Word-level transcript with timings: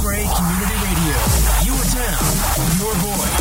Gray 0.00 0.22
Community 0.22 0.74
Radio. 0.78 1.18
Your 1.66 1.82
town, 1.90 2.22
your 2.78 2.94
voice, 3.02 3.37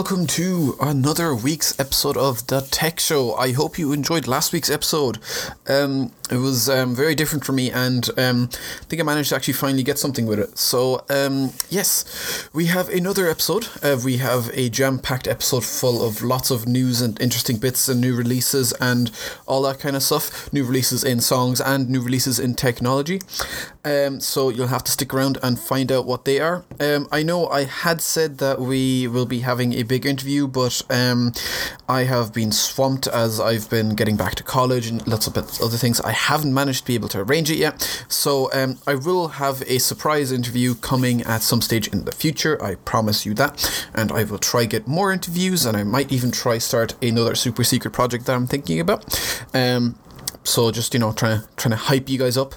welcome 0.00 0.26
to 0.26 0.78
another 0.80 1.34
week's 1.34 1.78
episode 1.78 2.16
of 2.16 2.46
the 2.46 2.62
Tech 2.70 2.98
Show. 2.98 3.34
I 3.34 3.52
hope 3.52 3.78
you 3.78 3.92
enjoyed 3.92 4.26
last 4.26 4.50
week's 4.50 4.70
episode. 4.70 5.18
Um, 5.68 6.12
it 6.30 6.38
was 6.38 6.70
um, 6.70 6.94
very 6.94 7.14
different 7.14 7.44
for 7.44 7.52
me, 7.52 7.70
and 7.70 8.08
um, 8.18 8.48
I 8.52 8.84
think 8.84 9.02
I 9.02 9.04
managed 9.04 9.28
to 9.28 9.36
actually 9.36 9.52
finally 9.54 9.82
get 9.82 9.98
something 9.98 10.24
with 10.24 10.38
it. 10.38 10.56
So 10.56 11.04
um, 11.10 11.52
yes, 11.68 12.48
we 12.54 12.64
have 12.66 12.88
another 12.88 13.28
episode. 13.28 13.68
Uh, 13.82 13.98
we 14.02 14.16
have 14.16 14.50
a 14.54 14.70
jam-packed 14.70 15.28
episode 15.28 15.66
full 15.66 16.02
of 16.02 16.22
lots 16.22 16.50
of 16.50 16.66
news 16.66 17.02
and 17.02 17.20
interesting 17.20 17.58
bits 17.58 17.86
and 17.86 18.00
new 18.00 18.16
releases 18.16 18.72
and 18.80 19.10
all 19.46 19.60
that 19.62 19.80
kind 19.80 19.96
of 19.96 20.02
stuff. 20.02 20.50
New 20.50 20.64
releases 20.64 21.04
in 21.04 21.20
songs 21.20 21.60
and 21.60 21.90
new 21.90 22.00
releases 22.00 22.38
in 22.38 22.54
technology. 22.54 23.20
Um, 23.84 24.20
so 24.20 24.50
you'll 24.50 24.66
have 24.66 24.84
to 24.84 24.92
stick 24.92 25.14
around 25.14 25.38
and 25.42 25.58
find 25.58 25.90
out 25.90 26.06
what 26.06 26.24
they 26.24 26.38
are. 26.38 26.64
Um, 26.78 27.08
I 27.10 27.22
know 27.22 27.48
I 27.48 27.64
had 27.64 28.00
said 28.00 28.38
that 28.38 28.60
we 28.60 29.08
will 29.08 29.26
be 29.26 29.40
having 29.40 29.72
a 29.72 29.82
big 29.82 30.04
interview, 30.04 30.46
but 30.46 30.82
um, 30.90 31.32
I 31.88 32.02
have 32.04 32.32
been 32.32 32.52
swamped 32.52 33.06
as 33.06 33.40
I've 33.40 33.70
been 33.70 33.94
getting 33.94 34.16
back 34.16 34.34
to 34.36 34.42
college 34.42 34.86
and 34.86 35.06
lots 35.06 35.26
of 35.26 35.36
other 35.36 35.76
things. 35.76 36.00
I 36.00 36.12
haven't 36.12 36.52
managed 36.52 36.80
to 36.80 36.86
be 36.86 36.94
able 36.94 37.08
to 37.10 37.20
arrange 37.20 37.50
it 37.50 37.56
yet. 37.56 38.04
So 38.08 38.52
um, 38.52 38.78
I 38.86 38.96
will 38.96 39.28
have 39.28 39.62
a 39.62 39.78
surprise 39.78 40.30
interview 40.30 40.74
coming 40.74 41.22
at 41.22 41.42
some 41.42 41.62
stage 41.62 41.88
in 41.88 42.04
the 42.04 42.12
future. 42.12 42.62
I 42.62 42.74
promise 42.74 43.24
you 43.24 43.34
that. 43.34 43.86
And 43.94 44.12
I 44.12 44.24
will 44.24 44.38
try 44.38 44.66
get 44.66 44.86
more 44.86 45.12
interviews, 45.12 45.64
and 45.64 45.76
I 45.76 45.84
might 45.84 46.12
even 46.12 46.30
try 46.30 46.58
start 46.58 46.94
another 47.02 47.34
super 47.34 47.64
secret 47.64 47.92
project 47.92 48.26
that 48.26 48.34
I'm 48.34 48.46
thinking 48.46 48.80
about. 48.80 49.04
Um, 49.54 49.98
so 50.44 50.70
just 50.70 50.94
you 50.94 51.00
know 51.00 51.12
trying 51.12 51.40
to 51.40 51.48
trying 51.56 51.70
to 51.70 51.76
hype 51.76 52.08
you 52.08 52.18
guys 52.18 52.36
up. 52.36 52.54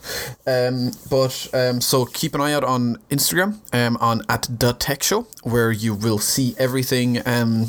Um 0.48 0.92
but 1.09 1.48
um 1.53 1.81
so 1.81 2.06
keep 2.06 2.34
an 2.36 2.42
eye 2.42 2.53
out 2.53 2.64
on 2.64 2.98
instagram 3.09 3.59
um 3.73 3.98
on 3.98 4.22
at 4.30 4.48
the 4.50 4.73
tech 4.73 5.03
show 5.03 5.28
where 5.44 5.72
you 5.72 5.94
will 5.94 6.17
see 6.20 6.56
everything 6.58 7.25
um 7.28 7.67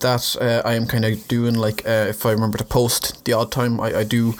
that 0.00 0.36
uh, 0.40 0.62
i 0.68 0.74
am 0.74 0.86
kind 0.86 1.04
of 1.04 1.28
doing. 1.28 1.54
Like 1.54 1.86
uh, 1.86 2.06
if 2.08 2.26
i 2.26 2.32
remember 2.32 2.58
to 2.58 2.64
post 2.64 3.24
the 3.24 3.32
odd 3.34 3.52
time 3.52 3.80
I, 3.80 3.98
I 3.98 4.04
do 4.04 4.34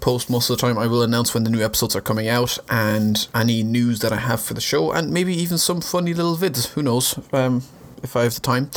post 0.00 0.28
most 0.28 0.50
of 0.50 0.56
the 0.58 0.60
time. 0.60 0.78
I 0.78 0.86
will 0.86 1.02
announce 1.02 1.32
when 1.32 1.44
the 1.44 1.50
new 1.50 1.64
episodes 1.64 1.96
are 1.96 2.02
coming 2.02 2.28
out 2.28 2.58
and 2.68 3.26
any 3.34 3.62
news 3.62 4.00
that 4.00 4.12
i 4.12 4.16
have 4.16 4.40
for 4.40 4.54
the 4.54 4.60
show 4.60 4.92
and 4.92 5.10
maybe 5.10 5.34
even 5.34 5.58
some 5.58 5.80
funny 5.80 6.14
little 6.14 6.36
vids. 6.36 6.68
Who 6.74 6.82
knows? 6.82 7.18
Um 7.32 7.62
if 8.02 8.14
i 8.16 8.22
have 8.22 8.34
the 8.34 8.40
time. 8.40 8.70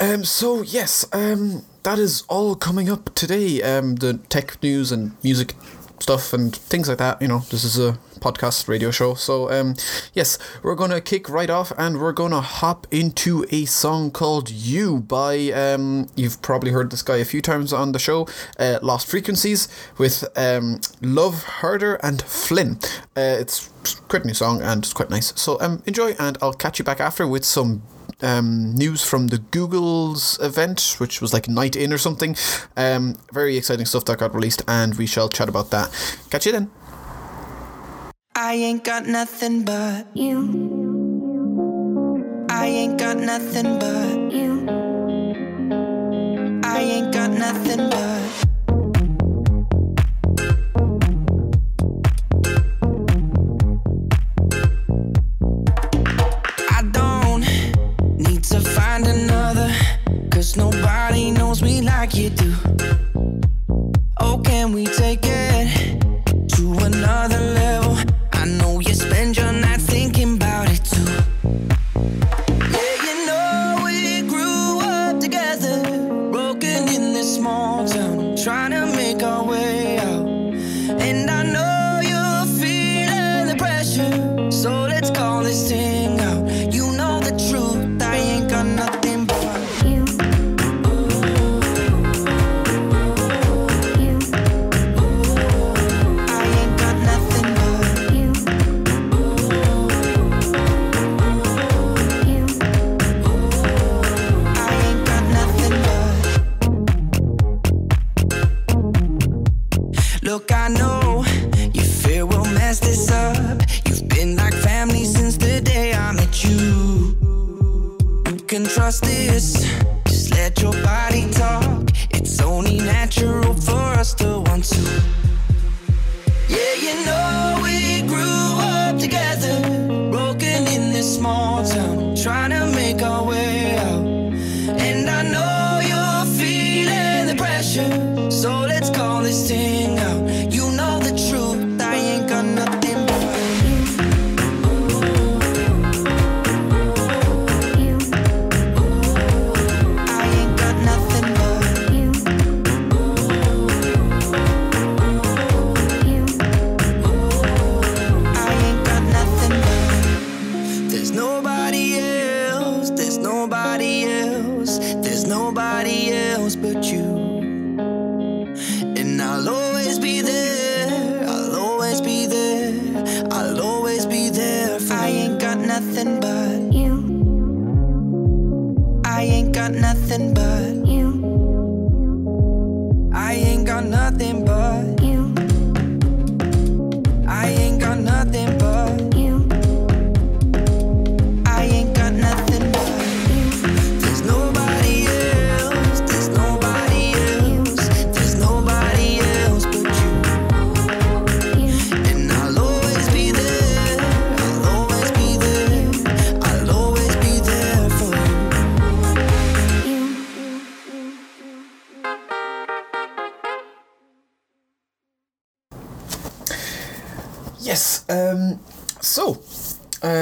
Um 0.00 0.24
so 0.24 0.62
yes 0.62 1.04
um 1.12 1.62
that 1.82 1.98
is 1.98 2.22
all 2.28 2.54
coming 2.54 2.88
up 2.88 3.14
today. 3.14 3.62
Um, 3.62 3.96
the 3.96 4.14
tech 4.28 4.62
news 4.62 4.92
and 4.92 5.12
music 5.22 5.54
stuff 6.02 6.32
and 6.32 6.54
things 6.54 6.88
like 6.88 6.98
that. 6.98 7.20
You 7.20 7.28
know, 7.28 7.40
this 7.50 7.64
is 7.64 7.78
a 7.78 7.98
podcast 8.20 8.68
radio 8.68 8.90
show. 8.90 9.14
So, 9.14 9.50
um, 9.50 9.74
yes, 10.12 10.38
we're 10.62 10.74
gonna 10.74 11.00
kick 11.00 11.28
right 11.28 11.50
off 11.50 11.72
and 11.78 12.00
we're 12.00 12.12
gonna 12.12 12.40
hop 12.40 12.86
into 12.90 13.46
a 13.50 13.64
song 13.64 14.10
called 14.10 14.50
"You" 14.50 15.00
by 15.00 15.50
um, 15.52 16.08
you've 16.16 16.40
probably 16.42 16.70
heard 16.70 16.90
this 16.90 17.02
guy 17.02 17.16
a 17.16 17.24
few 17.24 17.42
times 17.42 17.72
on 17.72 17.92
the 17.92 17.98
show, 17.98 18.26
uh, 18.58 18.78
Lost 18.82 19.06
Frequencies 19.08 19.68
with 19.98 20.24
um, 20.36 20.80
Love 21.00 21.44
Harder 21.44 21.94
and 21.96 22.22
Flynn. 22.22 22.78
Uh, 23.16 23.36
it's 23.40 23.68
quite 24.08 24.24
a 24.24 24.26
new 24.26 24.34
song 24.34 24.62
and 24.62 24.84
it's 24.84 24.92
quite 24.92 25.10
nice. 25.10 25.32
So, 25.36 25.60
um, 25.60 25.82
enjoy 25.86 26.14
and 26.18 26.36
I'll 26.42 26.52
catch 26.52 26.78
you 26.78 26.84
back 26.84 27.00
after 27.00 27.26
with 27.26 27.44
some 27.44 27.82
um, 28.22 28.74
news 28.74 29.04
from 29.04 29.28
the 29.28 29.38
Google's 29.38 30.38
event, 30.40 30.96
which 30.98 31.20
was 31.20 31.32
like 31.32 31.48
Night 31.48 31.76
In 31.76 31.92
or 31.92 31.98
something. 31.98 32.36
Um, 32.76 33.16
very 33.32 33.56
exciting 33.56 33.86
stuff 33.86 34.04
that 34.06 34.18
got 34.18 34.34
released, 34.34 34.62
and 34.68 34.94
we 34.96 35.06
shall 35.06 35.28
chat 35.28 35.48
about 35.48 35.70
that. 35.70 35.90
Catch 36.30 36.46
you 36.46 36.52
then. 36.52 36.70
I 38.34 38.54
ain't 38.54 38.84
got 38.84 39.06
nothing 39.06 39.64
but 39.64 40.06
you. 40.14 40.80
I 42.48 42.66
ain't 42.66 42.98
got 42.98 43.16
nothing 43.16 43.78
but 43.78 44.32
you. 44.32 44.66
I 46.64 46.80
ain't 46.80 47.12
got 47.12 47.30
nothing 47.30 47.90
but. 47.90 48.49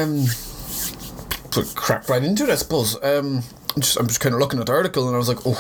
Um, 0.09 0.27
so 1.51 1.63
crack 1.75 2.09
right 2.09 2.23
into 2.23 2.45
it, 2.45 2.51
I 2.51 2.57
suppose. 2.57 2.97
Um, 3.03 3.43
I'm 3.75 3.83
just, 3.83 3.99
I'm 3.99 4.07
just 4.07 4.21
kind 4.21 4.35
of 4.35 4.41
looking 4.41 4.61
at 4.61 4.67
the 4.67 4.73
article 4.73 5.07
and 5.07 5.15
I 5.15 5.19
was 5.19 5.29
like, 5.29 5.47
oh. 5.47 5.55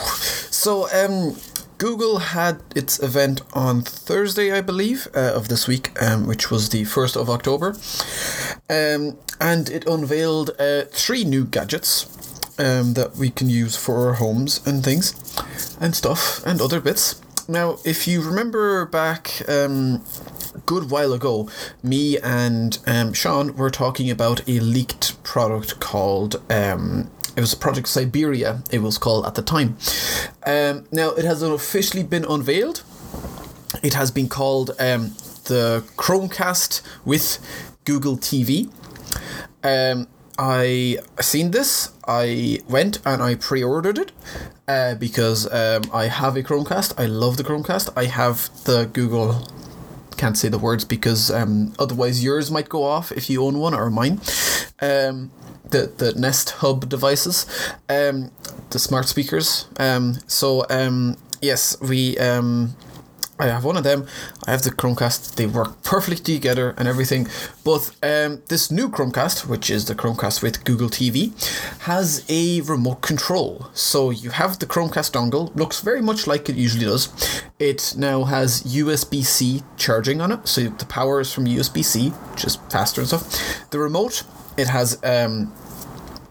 So, 0.50 0.88
um, 0.92 1.36
Google 1.78 2.18
had 2.18 2.60
its 2.74 3.00
event 3.00 3.40
on 3.52 3.82
Thursday, 3.82 4.52
I 4.52 4.60
believe, 4.60 5.06
uh, 5.14 5.32
of 5.34 5.48
this 5.48 5.68
week, 5.68 6.00
um, 6.02 6.26
which 6.26 6.50
was 6.50 6.70
the 6.70 6.82
1st 6.82 7.16
of 7.16 7.30
October. 7.30 7.76
Um, 8.68 9.16
and 9.40 9.68
it 9.68 9.86
unveiled 9.86 10.50
uh, 10.58 10.82
three 10.90 11.24
new 11.24 11.44
gadgets 11.44 12.06
um, 12.58 12.94
that 12.94 13.14
we 13.16 13.30
can 13.30 13.48
use 13.48 13.76
for 13.76 14.08
our 14.08 14.14
homes 14.14 14.66
and 14.66 14.82
things 14.82 15.14
and 15.80 15.94
stuff 15.94 16.44
and 16.44 16.60
other 16.60 16.80
bits. 16.80 17.20
Now, 17.46 17.78
if 17.84 18.08
you 18.08 18.20
remember 18.22 18.84
back 18.84 19.48
um, 19.48 20.02
good 20.66 20.90
while 20.90 21.12
ago, 21.12 21.48
me 21.82 22.18
and 22.18 22.78
um, 22.86 23.12
Sean 23.12 23.56
were 23.56 23.70
talking 23.70 24.10
about 24.10 24.48
a 24.48 24.60
leaked 24.60 25.22
product 25.22 25.80
called 25.80 26.42
um, 26.50 27.10
it 27.38 27.40
was 27.40 27.54
Project 27.54 27.86
Siberia, 27.86 28.64
it 28.72 28.80
was 28.80 28.98
called 28.98 29.24
at 29.24 29.36
the 29.36 29.42
time. 29.42 29.76
Um, 30.44 30.86
now, 30.90 31.10
it 31.10 31.24
has 31.24 31.40
officially 31.40 32.02
been 32.02 32.24
unveiled. 32.24 32.82
It 33.80 33.94
has 33.94 34.10
been 34.10 34.28
called 34.28 34.70
um, 34.80 35.10
the 35.44 35.84
Chromecast 35.96 36.82
with 37.04 37.38
Google 37.84 38.16
TV. 38.16 38.72
Um, 39.62 40.08
I 40.36 40.98
seen 41.20 41.52
this. 41.52 41.92
I 42.08 42.60
went 42.68 42.98
and 43.06 43.22
I 43.22 43.36
pre-ordered 43.36 43.98
it 43.98 44.12
uh, 44.66 44.96
because 44.96 45.46
um, 45.52 45.82
I 45.92 46.06
have 46.06 46.36
a 46.36 46.42
Chromecast. 46.42 46.94
I 46.98 47.06
love 47.06 47.36
the 47.36 47.44
Chromecast. 47.44 47.90
I 47.96 48.06
have 48.06 48.50
the 48.64 48.86
Google. 48.86 49.46
Can't 50.18 50.36
say 50.36 50.48
the 50.48 50.58
words 50.58 50.84
because 50.84 51.30
um, 51.30 51.72
otherwise 51.78 52.22
yours 52.22 52.50
might 52.50 52.68
go 52.68 52.82
off 52.82 53.12
if 53.12 53.30
you 53.30 53.44
own 53.44 53.58
one 53.58 53.72
or 53.72 53.88
mine. 53.88 54.20
Um, 54.80 55.30
the 55.70 55.92
the 55.96 56.12
Nest 56.14 56.50
Hub 56.58 56.88
devices, 56.88 57.46
um, 57.88 58.30
the 58.70 58.78
smart 58.78 59.06
speakers. 59.06 59.66
Um, 59.78 60.14
so 60.26 60.66
um, 60.70 61.16
yes, 61.40 61.80
we 61.80 62.18
um, 62.18 62.74
I 63.40 63.46
have 63.46 63.64
one 63.64 63.76
of 63.76 63.84
them. 63.84 64.06
I 64.46 64.50
have 64.50 64.62
the 64.62 64.70
Chromecast. 64.70 65.36
They 65.36 65.46
work 65.46 65.82
perfectly 65.82 66.34
together 66.34 66.74
and 66.76 66.88
everything. 66.88 67.28
But 67.64 67.90
um, 68.02 68.42
this 68.48 68.70
new 68.70 68.88
Chromecast, 68.88 69.46
which 69.46 69.70
is 69.70 69.84
the 69.84 69.94
Chromecast 69.94 70.42
with 70.42 70.64
Google 70.64 70.88
TV, 70.88 71.32
has 71.82 72.24
a 72.28 72.60
remote 72.62 73.00
control. 73.00 73.68
So 73.74 74.10
you 74.10 74.30
have 74.30 74.58
the 74.58 74.66
Chromecast 74.66 75.12
dongle. 75.12 75.54
Looks 75.54 75.80
very 75.80 76.02
much 76.02 76.26
like 76.26 76.48
it 76.48 76.56
usually 76.56 76.86
does. 76.86 77.08
It 77.58 77.94
now 77.96 78.24
has 78.24 78.62
USB 78.64 79.24
C 79.24 79.62
charging 79.76 80.20
on 80.20 80.32
it, 80.32 80.48
so 80.48 80.62
the 80.62 80.86
power 80.86 81.20
is 81.20 81.32
from 81.32 81.46
USB 81.46 81.84
C, 81.84 82.10
which 82.10 82.44
is 82.44 82.56
faster 82.70 83.00
and 83.00 83.08
stuff. 83.08 83.70
The 83.70 83.78
remote 83.78 84.24
it 84.56 84.68
has 84.68 84.98
um, 85.04 85.52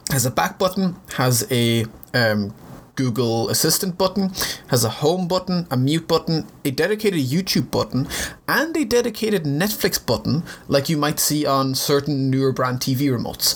has 0.10 0.26
a 0.26 0.32
back 0.32 0.60
button, 0.60 0.98
has 1.16 1.48
a 1.52 1.86
um, 2.14 2.54
Google 2.98 3.50
Assistant 3.50 3.98
button, 3.98 4.32
has 4.68 4.84
a 4.84 4.90
home 4.90 5.30
button, 5.30 5.66
a 5.72 5.78
mute 5.78 6.08
button, 6.08 6.46
a 6.66 6.72
dedicated 6.72 7.22
YouTube 7.22 7.72
button, 7.72 8.10
and 8.50 8.76
a 8.76 8.84
dedicated 8.84 9.44
Netflix 9.46 10.06
button, 10.06 10.44
like 10.68 10.90
you 10.90 10.98
might 10.98 11.20
see 11.20 11.46
on 11.46 11.76
certain 11.76 12.30
newer 12.30 12.52
brand 12.52 12.82
TV 12.82 13.04
remotes. 13.04 13.56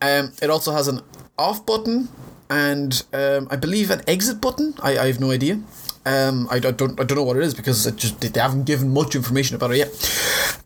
Um, 0.00 0.32
it 0.40 0.48
also 0.48 0.72
has 0.72 0.88
an 0.88 1.02
off 1.38 1.66
button 1.66 2.08
and 2.48 3.04
um, 3.12 3.48
I 3.50 3.56
believe 3.56 3.90
an 3.90 4.02
exit 4.06 4.40
button. 4.40 4.74
I, 4.82 4.96
I 4.98 5.06
have 5.08 5.20
no 5.20 5.30
idea. 5.30 5.60
Um, 6.04 6.46
I, 6.50 6.56
I 6.56 6.70
don't 6.70 6.98
I 7.00 7.04
don't 7.04 7.16
know 7.16 7.24
what 7.24 7.36
it 7.36 7.42
is 7.42 7.54
because 7.54 7.84
it 7.86 7.96
just 7.96 8.20
they 8.20 8.40
haven't 8.40 8.64
given 8.64 8.94
much 8.94 9.16
information 9.16 9.56
about 9.56 9.72
it 9.72 9.78
yet. 9.78 9.90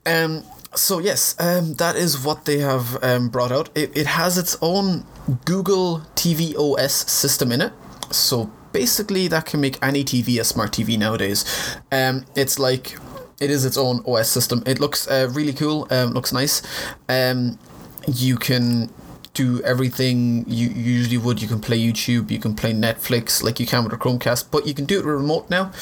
Um, 0.05 0.45
so 0.75 0.99
yes, 0.99 1.35
um, 1.41 1.75
that 1.75 1.97
is 1.97 2.23
what 2.23 2.45
they 2.45 2.59
have 2.59 3.03
um, 3.03 3.29
brought 3.31 3.51
out. 3.51 3.71
It, 3.75 3.97
it 3.97 4.07
has 4.07 4.37
its 4.37 4.57
own 4.61 5.07
Google 5.47 6.01
TV 6.15 6.55
OS 6.57 7.11
system 7.11 7.53
in 7.53 7.63
it. 7.63 7.73
So 8.11 8.51
basically, 8.73 9.29
that 9.29 9.47
can 9.47 9.61
make 9.61 9.79
any 9.83 10.05
TV 10.05 10.41
a 10.41 10.45
smart 10.45 10.73
TV 10.73 10.99
nowadays. 10.99 11.45
Um, 11.93 12.25
it's 12.37 12.59
like 12.59 12.97
it 13.41 13.51
is 13.51 13.65
its 13.65 13.77
own 13.77 14.03
OS 14.07 14.29
system. 14.29 14.63
It 14.67 14.81
looks 14.81 15.09
uh, 15.09 15.29
really 15.33 15.53
cool. 15.53 15.87
Um, 15.91 16.11
looks 16.11 16.33
nice. 16.33 16.63
Um, 17.09 17.59
you 18.07 18.37
can 18.37 18.91
do 19.33 19.63
everything 19.63 20.45
you 20.49 20.69
usually 20.69 21.19
would. 21.19 21.41
You 21.41 21.49
can 21.49 21.61
play 21.61 21.79
YouTube. 21.79 22.31
You 22.31 22.39
can 22.39 22.55
play 22.55 22.73
Netflix 22.73 23.43
like 23.43 23.61
you 23.61 23.67
can 23.67 23.85
with 23.85 23.93
a 23.93 23.97
Chromecast, 23.97 24.51
but 24.51 24.67
you 24.67 24.75
can 24.75 24.85
do 24.85 24.99
it 24.99 25.05
with 25.05 25.15
a 25.15 25.17
remote 25.17 25.49
now. 25.49 25.73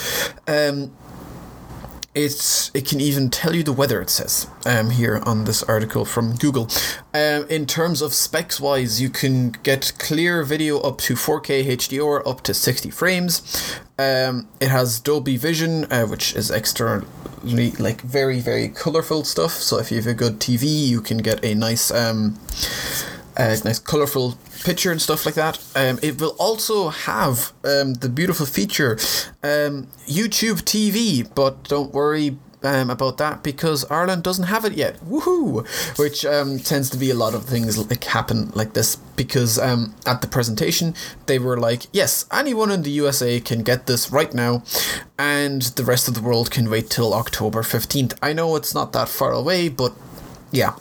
Um, 0.46 0.92
it's 2.18 2.70
it 2.74 2.84
can 2.84 3.00
even 3.00 3.30
tell 3.30 3.54
you 3.54 3.62
the 3.62 3.72
weather 3.72 4.00
it 4.00 4.10
says 4.10 4.48
um, 4.66 4.90
here 4.90 5.22
on 5.24 5.44
this 5.44 5.62
article 5.62 6.04
from 6.04 6.34
Google. 6.34 6.68
Um, 7.14 7.46
in 7.48 7.64
terms 7.64 8.02
of 8.02 8.12
specs 8.12 8.60
wise, 8.60 9.00
you 9.00 9.08
can 9.08 9.52
get 9.62 9.92
clear 9.98 10.42
video 10.42 10.80
up 10.80 10.98
to 10.98 11.14
4K 11.14 11.64
HDR 11.64 12.26
up 12.26 12.42
to 12.42 12.54
60 12.54 12.90
frames. 12.90 13.78
Um, 13.98 14.48
it 14.60 14.68
has 14.68 15.00
Dolby 15.00 15.36
Vision, 15.36 15.84
uh, 15.92 16.06
which 16.06 16.34
is 16.34 16.50
externally 16.50 17.70
like 17.78 18.00
very 18.02 18.40
very 18.40 18.68
colorful 18.68 19.22
stuff. 19.24 19.52
So 19.52 19.78
if 19.78 19.90
you 19.90 19.98
have 19.98 20.06
a 20.06 20.14
good 20.14 20.40
TV, 20.40 20.64
you 20.64 21.00
can 21.00 21.18
get 21.18 21.44
a 21.44 21.54
nice 21.54 21.90
um, 21.92 22.38
a 23.38 23.56
nice 23.64 23.78
colorful 23.78 24.36
picture 24.64 24.90
and 24.90 25.00
stuff 25.00 25.24
like 25.24 25.36
that. 25.36 25.58
Um, 25.76 25.98
it 26.02 26.20
will 26.20 26.34
also 26.38 26.88
have 26.88 27.52
um, 27.64 27.94
the 27.94 28.08
beautiful 28.08 28.46
feature 28.46 28.92
um, 29.42 29.88
YouTube 30.06 30.62
TV, 30.62 31.28
but 31.34 31.64
don't 31.64 31.92
worry. 31.92 32.36
Um, 32.60 32.90
about 32.90 33.18
that 33.18 33.44
because 33.44 33.84
Ireland 33.88 34.24
doesn't 34.24 34.46
have 34.46 34.64
it 34.64 34.72
yet. 34.72 34.98
Woohoo! 35.08 35.64
Which 35.96 36.26
um, 36.26 36.58
tends 36.58 36.90
to 36.90 36.98
be 36.98 37.08
a 37.08 37.14
lot 37.14 37.32
of 37.32 37.44
things 37.44 37.78
like 37.78 38.02
happen 38.02 38.50
like 38.52 38.72
this 38.72 38.96
because 38.96 39.60
um, 39.60 39.94
at 40.06 40.22
the 40.22 40.26
presentation 40.26 40.92
they 41.26 41.38
were 41.38 41.56
like, 41.56 41.84
yes, 41.92 42.26
anyone 42.32 42.72
in 42.72 42.82
the 42.82 42.90
USA 42.90 43.38
can 43.38 43.62
get 43.62 43.86
this 43.86 44.10
right 44.10 44.34
now, 44.34 44.64
and 45.16 45.62
the 45.76 45.84
rest 45.84 46.08
of 46.08 46.14
the 46.14 46.20
world 46.20 46.50
can 46.50 46.68
wait 46.68 46.90
till 46.90 47.14
October 47.14 47.62
fifteenth. 47.62 48.18
I 48.20 48.32
know 48.32 48.56
it's 48.56 48.74
not 48.74 48.92
that 48.92 49.08
far 49.08 49.30
away, 49.30 49.68
but 49.68 49.92
yeah. 50.50 50.74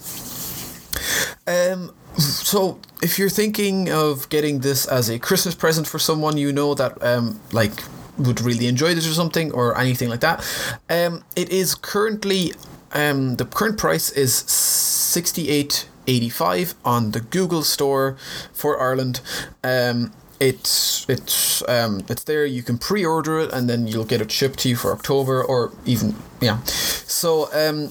Um, 1.45 1.93
so 2.17 2.79
if 3.01 3.19
you're 3.19 3.29
thinking 3.29 3.91
of 3.91 4.27
getting 4.29 4.59
this 4.59 4.85
as 4.87 5.09
a 5.09 5.19
Christmas 5.19 5.55
present 5.55 5.87
for 5.87 5.99
someone 5.99 6.37
you 6.37 6.51
know 6.51 6.73
that 6.73 7.01
um 7.03 7.39
like 7.51 7.83
would 8.17 8.41
really 8.41 8.67
enjoy 8.67 8.95
this 8.95 9.07
or 9.07 9.13
something 9.13 9.51
or 9.51 9.77
anything 9.77 10.09
like 10.09 10.21
that, 10.21 10.43
um 10.89 11.23
it 11.35 11.49
is 11.49 11.75
currently 11.75 12.53
um 12.93 13.35
the 13.35 13.45
current 13.45 13.77
price 13.77 14.09
is 14.11 14.33
sixty 14.33 15.49
eight 15.49 15.87
eighty 16.07 16.29
five 16.29 16.73
on 16.83 17.11
the 17.11 17.19
Google 17.19 17.63
store 17.63 18.17
for 18.53 18.79
Ireland. 18.79 19.21
Um 19.63 20.11
it's 20.39 21.05
it's 21.09 21.67
um 21.67 22.03
it's 22.09 22.23
there 22.23 22.45
you 22.45 22.61
can 22.61 22.77
pre-order 22.77 23.39
it 23.39 23.51
and 23.51 23.67
then 23.69 23.87
you'll 23.87 24.05
get 24.05 24.21
it 24.21 24.31
shipped 24.31 24.59
to 24.59 24.69
you 24.69 24.75
for 24.75 24.91
October 24.91 25.43
or 25.43 25.71
even 25.85 26.15
yeah 26.41 26.61
so 26.63 27.49
um 27.53 27.89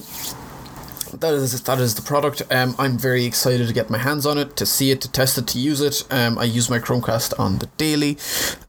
that 1.11 1.33
is 1.33 1.61
that 1.63 1.79
is 1.79 1.95
the 1.95 2.01
product. 2.01 2.41
Um, 2.51 2.75
I'm 2.77 2.97
very 2.97 3.25
excited 3.25 3.67
to 3.67 3.73
get 3.73 3.89
my 3.89 3.97
hands 3.97 4.25
on 4.25 4.37
it, 4.37 4.55
to 4.57 4.65
see 4.65 4.91
it, 4.91 5.01
to 5.01 5.11
test 5.11 5.37
it, 5.37 5.47
to 5.47 5.59
use 5.59 5.81
it. 5.81 6.03
Um, 6.11 6.37
I 6.37 6.43
use 6.43 6.69
my 6.69 6.79
Chromecast 6.79 7.39
on 7.39 7.59
the 7.59 7.67
daily, 7.77 8.17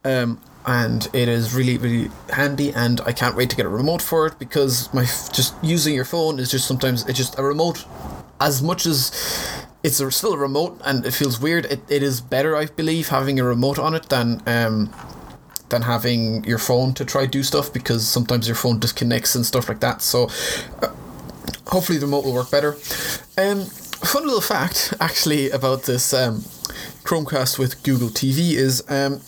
um, 0.05 0.41
and 0.67 1.09
it 1.13 1.29
is 1.29 1.55
really 1.55 1.79
really 1.79 2.11
handy. 2.31 2.73
And 2.73 3.01
I 3.03 3.13
can't 3.13 3.37
wait 3.37 3.51
to 3.51 3.57
get 3.57 3.67
a 3.67 3.69
remote 3.69 4.03
for 4.03 4.27
it 4.27 4.39
because 4.39 4.93
my 4.95 5.05
just 5.33 5.55
using 5.63 5.95
your 5.95 6.05
phone 6.05 6.39
is 6.39 6.51
just 6.51 6.67
sometimes 6.67 7.07
it's 7.09 7.19
just 7.19 7.39
a 7.39 7.43
remote. 7.43 7.85
As 8.41 8.63
much 8.63 8.87
as 8.87 9.67
it's 9.83 10.01
a, 10.01 10.11
still 10.11 10.35
a 10.35 10.39
remote 10.39 10.81
and 10.85 11.05
it 11.05 11.13
feels 11.13 11.41
weird, 11.41 11.67
it, 11.67 11.81
it 11.89 12.03
is 12.03 12.21
better 12.21 12.57
I 12.57 12.67
believe 12.67 13.09
having 13.09 13.41
a 13.41 13.45
remote 13.45 13.79
on 13.79 13.95
it 13.95 14.09
than 14.09 14.43
um 14.47 14.93
than 15.71 15.83
having 15.83 16.45
your 16.45 16.59
phone 16.59 16.95
to 16.95 17.05
try 17.05 17.27
do 17.27 17.43
stuff 17.43 17.73
because 17.73 18.07
sometimes 18.07 18.47
your 18.49 18.55
phone 18.57 18.79
disconnects 18.79 19.35
and 19.35 19.45
stuff 19.45 19.69
like 19.69 19.81
that. 19.81 20.03
So. 20.03 20.29
Uh, 20.83 20.89
hopefully 21.69 21.99
the 21.99 22.07
remote 22.07 22.25
will 22.25 22.35
work 22.35 22.51
better. 22.51 22.73
Um, 23.37 23.65
fun 23.65 24.25
little 24.25 24.41
fact, 24.41 24.95
actually, 25.01 25.51
about 25.51 25.85
this 25.85 26.13
um, 26.13 26.41
Chromecast 27.05 27.59
with 27.59 27.83
Google 27.83 28.09
TV 28.09 28.53
is 28.53 28.83
um, 28.89 29.21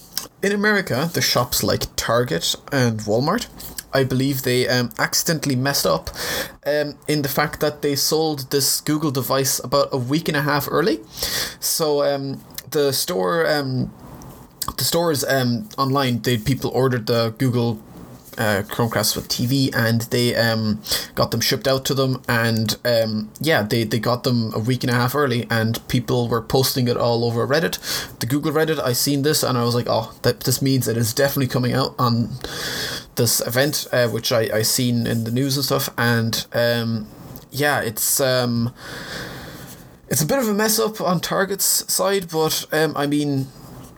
in 0.43 0.53
America, 0.53 1.11
the 1.13 1.21
shops 1.21 1.63
like 1.63 1.85
Target 1.97 2.55
and 2.73 3.01
Walmart, 3.01 3.47
I 3.93 4.05
believe 4.05 4.43
they 4.43 4.69
um, 4.69 4.91
accidentally 4.99 5.57
messed 5.57 5.87
up 5.87 6.11
um, 6.65 6.95
in 7.09 7.23
the 7.23 7.29
fact 7.29 7.61
that 7.61 7.83
they 7.83 7.97
sold 7.97 8.51
this 8.51 8.81
Google 8.81 9.11
device 9.11 9.59
about 9.63 9.89
a 9.93 9.99
week 9.99 10.29
and 10.29 10.37
a 10.37 10.43
half 10.43 10.69
early. 10.71 11.01
So 11.61 12.03
um, 12.03 12.43
the 12.71 12.93
store. 12.93 13.47
Um, 13.47 13.93
the 14.77 14.85
stores 14.85 15.25
um, 15.25 15.69
online, 15.79 16.23
they 16.23 16.39
people 16.39 16.71
ordered 16.71 17.07
the 17.07 17.35
Google 17.39 17.83
uh, 18.39 18.63
Chromecast 18.67 19.17
with 19.17 19.29
TV, 19.29 19.75
and 19.75 20.03
they 20.03 20.35
um, 20.35 20.83
got 21.15 21.31
them 21.31 21.41
shipped 21.41 21.67
out 21.69 21.85
to 21.87 21.95
them. 21.95 22.23
And 22.29 22.77
um, 22.85 23.31
yeah, 23.41 23.63
they, 23.63 23.85
they 23.85 23.99
got 23.99 24.25
them 24.25 24.53
a 24.55 24.59
week 24.59 24.83
and 24.83 24.91
a 24.91 24.95
half 24.95 25.15
early, 25.15 25.47
and 25.51 25.87
people 25.89 26.29
were 26.29 26.43
posting 26.43 26.89
it 26.89 26.97
all 26.97 27.25
over 27.25 27.47
Reddit, 27.47 28.19
the 28.19 28.27
Google 28.27 28.53
Reddit. 28.53 28.79
I 28.79 28.93
seen 28.93 29.23
this, 29.23 29.43
and 29.43 29.57
I 29.57 29.65
was 29.65 29.75
like, 29.75 29.87
oh, 29.89 30.15
that 30.23 30.41
this 30.41 30.61
means 30.61 30.89
it 30.89 30.97
is 30.97 31.15
definitely 31.15 31.49
coming 31.49 31.73
out 31.73 31.95
on 31.99 32.31
this 33.17 33.45
event, 33.47 33.87
uh, 33.93 34.09
which 34.09 34.33
I 34.33 34.49
I 34.53 34.63
seen 34.63 35.07
in 35.07 35.25
the 35.25 35.31
news 35.31 35.57
and 35.57 35.65
stuff, 35.65 35.91
and 35.99 36.47
um, 36.53 37.07
yeah, 37.51 37.81
it's 37.81 38.21
um, 38.21 38.75
it's 40.09 40.23
a 40.23 40.27
bit 40.27 40.39
of 40.39 40.49
a 40.49 40.55
mess 40.55 40.79
up 40.79 41.01
on 41.01 41.21
Target's 41.21 41.93
side, 41.93 42.29
but 42.31 42.67
um, 42.73 42.97
I 42.97 43.07
mean, 43.07 43.47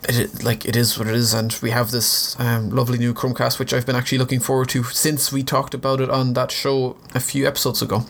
it, 0.09 0.43
like 0.43 0.65
it 0.65 0.75
is 0.75 0.97
what 0.97 1.07
it 1.07 1.15
is, 1.15 1.33
and 1.33 1.57
we 1.61 1.71
have 1.71 1.91
this 1.91 2.39
um, 2.39 2.69
lovely 2.69 2.97
new 2.97 3.13
Chromecast, 3.13 3.59
which 3.59 3.73
I've 3.73 3.85
been 3.85 3.95
actually 3.95 4.17
looking 4.17 4.39
forward 4.39 4.69
to 4.69 4.83
since 4.83 5.31
we 5.31 5.43
talked 5.43 5.73
about 5.73 6.01
it 6.01 6.09
on 6.09 6.33
that 6.33 6.51
show 6.51 6.97
a 7.13 7.19
few 7.19 7.47
episodes 7.47 7.81
ago. 7.81 8.05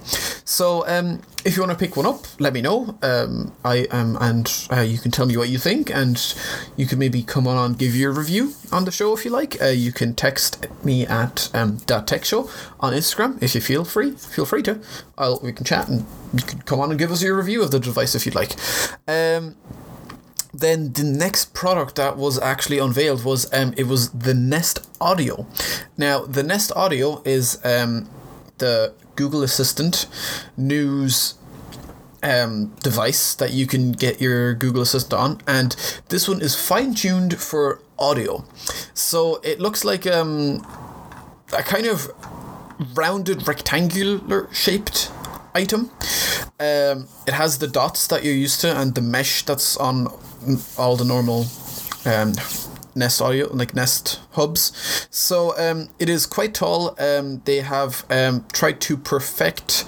So, 0.45 0.87
um, 0.87 1.21
if 1.45 1.55
you 1.55 1.63
want 1.63 1.77
to 1.77 1.85
pick 1.85 1.95
one 1.97 2.05
up, 2.05 2.25
let 2.39 2.53
me 2.53 2.61
know. 2.61 2.97
Um, 3.01 3.53
I 3.63 3.85
um, 3.85 4.17
and 4.21 4.51
uh, 4.71 4.81
you 4.81 4.97
can 4.97 5.11
tell 5.11 5.25
me 5.25 5.37
what 5.37 5.49
you 5.49 5.57
think, 5.57 5.89
and 5.89 6.35
you 6.77 6.85
can 6.85 6.99
maybe 6.99 7.23
come 7.23 7.47
on 7.47 7.57
and 7.57 7.77
give 7.77 7.95
your 7.95 8.11
review 8.11 8.53
on 8.71 8.85
the 8.85 8.91
show 8.91 9.13
if 9.13 9.25
you 9.25 9.31
like. 9.31 9.61
Uh, 9.61 9.67
you 9.67 9.91
can 9.91 10.15
text 10.15 10.67
me 10.83 11.05
at 11.05 11.49
um, 11.53 11.77
tech 11.79 12.25
show 12.25 12.49
on 12.79 12.93
Instagram 12.93 13.41
if 13.41 13.55
you 13.55 13.61
feel 13.61 13.85
free. 13.85 14.11
Feel 14.11 14.45
free 14.45 14.63
to. 14.63 14.79
I'll 15.17 15.39
we 15.43 15.51
can 15.51 15.65
chat 15.65 15.87
and 15.87 16.05
you 16.33 16.43
can 16.43 16.61
come 16.61 16.79
on 16.79 16.89
and 16.89 16.99
give 16.99 17.11
us 17.11 17.21
your 17.21 17.37
review 17.37 17.61
of 17.61 17.71
the 17.71 17.79
device 17.79 18.15
if 18.15 18.25
you'd 18.25 18.35
like. 18.35 18.55
Um, 19.07 19.55
then 20.53 20.93
the 20.93 21.03
next 21.03 21.53
product 21.53 21.95
that 21.95 22.15
was 22.15 22.37
actually 22.39 22.77
unveiled 22.77 23.23
was 23.25 23.51
um 23.53 23.73
it 23.77 23.87
was 23.87 24.11
the 24.11 24.33
Nest 24.33 24.87
Audio. 25.01 25.47
Now 25.97 26.25
the 26.25 26.43
Nest 26.43 26.71
Audio 26.75 27.21
is 27.25 27.59
um 27.65 28.09
the 28.59 28.93
Google 29.15 29.43
Assistant 29.43 30.07
news 30.55 31.35
um, 32.23 32.67
device 32.81 33.35
that 33.35 33.51
you 33.51 33.67
can 33.67 33.91
get 33.91 34.21
your 34.21 34.53
Google 34.53 34.81
Assistant 34.81 35.13
on, 35.13 35.41
and 35.45 35.75
this 36.09 36.27
one 36.27 36.41
is 36.41 36.55
fine 36.55 36.95
tuned 36.95 37.37
for 37.39 37.81
audio. 37.99 38.45
So 38.93 39.41
it 39.43 39.59
looks 39.59 39.83
like 39.83 40.07
um, 40.07 40.65
a 41.55 41.61
kind 41.63 41.85
of 41.85 42.09
rounded 42.95 43.47
rectangular 43.47 44.47
shaped 44.53 45.11
item. 45.53 45.91
Um, 46.59 47.07
it 47.27 47.33
has 47.33 47.59
the 47.59 47.67
dots 47.67 48.07
that 48.07 48.23
you're 48.23 48.33
used 48.33 48.61
to 48.61 48.75
and 48.75 48.95
the 48.95 49.01
mesh 49.01 49.43
that's 49.43 49.75
on 49.77 50.07
all 50.77 50.95
the 50.95 51.05
normal 51.05 51.45
um, 52.05 52.33
Nest 52.95 53.21
Audio, 53.21 53.51
like 53.53 53.73
Nest 53.73 54.19
hubs. 54.31 55.07
So 55.09 55.57
um, 55.57 55.89
it 55.99 56.09
is 56.09 56.25
quite 56.25 56.53
tall. 56.53 56.95
Um, 56.99 57.41
they 57.45 57.61
have 57.61 58.05
um, 58.09 58.45
tried 58.53 58.79
to 58.81 58.97
perfect 58.97 59.85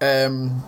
um, 0.00 0.62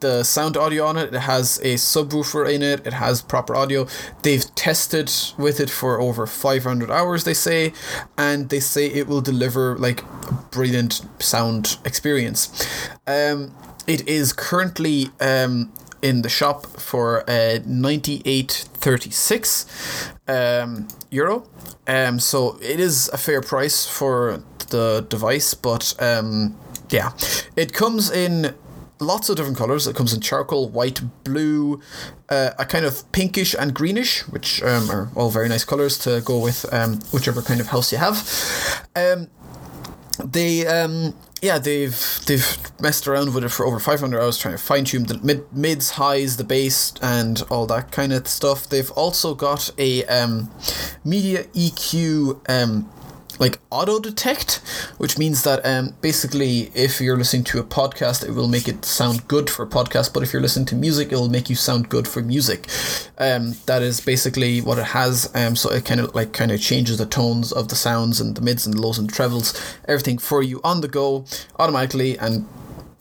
the 0.00 0.22
sound 0.24 0.56
audio 0.56 0.86
on 0.86 0.96
it. 0.96 1.14
It 1.14 1.20
has 1.20 1.58
a 1.58 1.74
subwoofer 1.74 2.52
in 2.52 2.62
it. 2.62 2.86
It 2.86 2.94
has 2.94 3.22
proper 3.22 3.54
audio. 3.54 3.86
They've 4.22 4.44
tested 4.54 5.12
with 5.38 5.60
it 5.60 5.70
for 5.70 6.00
over 6.00 6.26
500 6.26 6.90
hours, 6.90 7.24
they 7.24 7.34
say, 7.34 7.72
and 8.16 8.48
they 8.48 8.60
say 8.60 8.86
it 8.86 9.06
will 9.06 9.20
deliver 9.20 9.76
like 9.78 10.02
a 10.02 10.46
brilliant 10.50 11.02
sound 11.18 11.78
experience. 11.84 12.66
Um, 13.06 13.54
it 13.86 14.06
is 14.08 14.32
currently 14.32 15.10
um, 15.20 15.72
in 16.02 16.22
the 16.22 16.28
shop 16.28 16.66
for 16.66 17.22
uh, 17.28 17.58
98.36 17.60 20.12
um, 20.28 20.88
euro. 21.10 21.46
Um, 21.86 22.18
so 22.18 22.58
it 22.62 22.80
is 22.80 23.08
a 23.12 23.18
fair 23.18 23.40
price 23.40 23.86
for 23.86 24.42
the 24.70 25.06
device, 25.08 25.54
but 25.54 25.94
um, 26.00 26.56
yeah, 26.90 27.12
it 27.56 27.72
comes 27.72 28.10
in 28.10 28.54
lots 29.00 29.28
of 29.28 29.36
different 29.36 29.58
colors. 29.58 29.86
It 29.86 29.96
comes 29.96 30.12
in 30.12 30.20
charcoal, 30.20 30.68
white, 30.68 31.00
blue, 31.24 31.80
uh, 32.28 32.50
a 32.58 32.64
kind 32.64 32.84
of 32.84 33.10
pinkish 33.12 33.54
and 33.58 33.74
greenish, 33.74 34.20
which 34.28 34.62
um, 34.62 34.90
are 34.90 35.10
all 35.16 35.30
very 35.30 35.48
nice 35.48 35.64
colors 35.64 35.98
to 36.00 36.20
go 36.24 36.38
with 36.38 36.70
um, 36.72 37.00
whichever 37.12 37.42
kind 37.42 37.60
of 37.60 37.68
house 37.68 37.92
you 37.92 37.98
have. 37.98 38.88
Um, 38.94 39.28
they 40.24 40.66
um 40.66 41.14
yeah 41.42 41.58
they've 41.58 42.20
they've 42.26 42.58
messed 42.80 43.06
around 43.08 43.34
with 43.34 43.44
it 43.44 43.48
for 43.48 43.66
over 43.66 43.78
500 43.78 44.20
hours 44.20 44.38
trying 44.38 44.56
to 44.56 44.62
fine 44.62 44.84
tune 44.84 45.04
the 45.04 45.18
mid 45.18 45.50
mids 45.52 45.90
highs 45.90 46.36
the 46.36 46.44
bass 46.44 46.92
and 47.02 47.42
all 47.50 47.66
that 47.66 47.90
kind 47.92 48.12
of 48.12 48.26
stuff. 48.28 48.68
They've 48.68 48.90
also 48.92 49.34
got 49.34 49.70
a 49.78 50.04
um 50.06 50.50
media 51.04 51.44
EQ 51.44 52.40
um 52.48 52.90
like 53.40 53.58
auto 53.70 53.98
detect, 53.98 54.56
which 54.98 55.18
means 55.18 55.42
that 55.42 55.64
um, 55.66 55.94
basically 56.02 56.70
if 56.74 57.00
you're 57.00 57.16
listening 57.16 57.42
to 57.44 57.58
a 57.58 57.64
podcast, 57.64 58.22
it 58.22 58.32
will 58.32 58.46
make 58.46 58.68
it 58.68 58.84
sound 58.84 59.26
good 59.26 59.48
for 59.48 59.66
podcast, 59.66 60.12
but 60.12 60.22
if 60.22 60.32
you're 60.32 60.42
listening 60.42 60.66
to 60.66 60.76
music, 60.76 61.10
it 61.10 61.16
will 61.16 61.30
make 61.30 61.48
you 61.48 61.56
sound 61.56 61.88
good 61.88 62.06
for 62.06 62.20
music. 62.20 62.68
Um, 63.18 63.54
that 63.66 63.82
is 63.82 64.00
basically 64.00 64.60
what 64.60 64.78
it 64.78 64.84
has. 64.84 65.30
Um, 65.34 65.56
so 65.56 65.72
it 65.72 65.86
kind 65.86 66.00
of 66.00 66.14
like 66.14 66.34
kind 66.34 66.52
of 66.52 66.60
changes 66.60 66.98
the 66.98 67.06
tones 67.06 67.50
of 67.50 67.68
the 67.68 67.76
sounds 67.76 68.20
and 68.20 68.36
the 68.36 68.42
mids 68.42 68.66
and 68.66 68.76
the 68.76 68.82
lows 68.82 68.98
and 68.98 69.08
the 69.08 69.14
trebles, 69.14 69.58
everything 69.88 70.18
for 70.18 70.42
you 70.42 70.60
on 70.62 70.82
the 70.82 70.88
go 70.88 71.24
automatically 71.58 72.18
and 72.18 72.46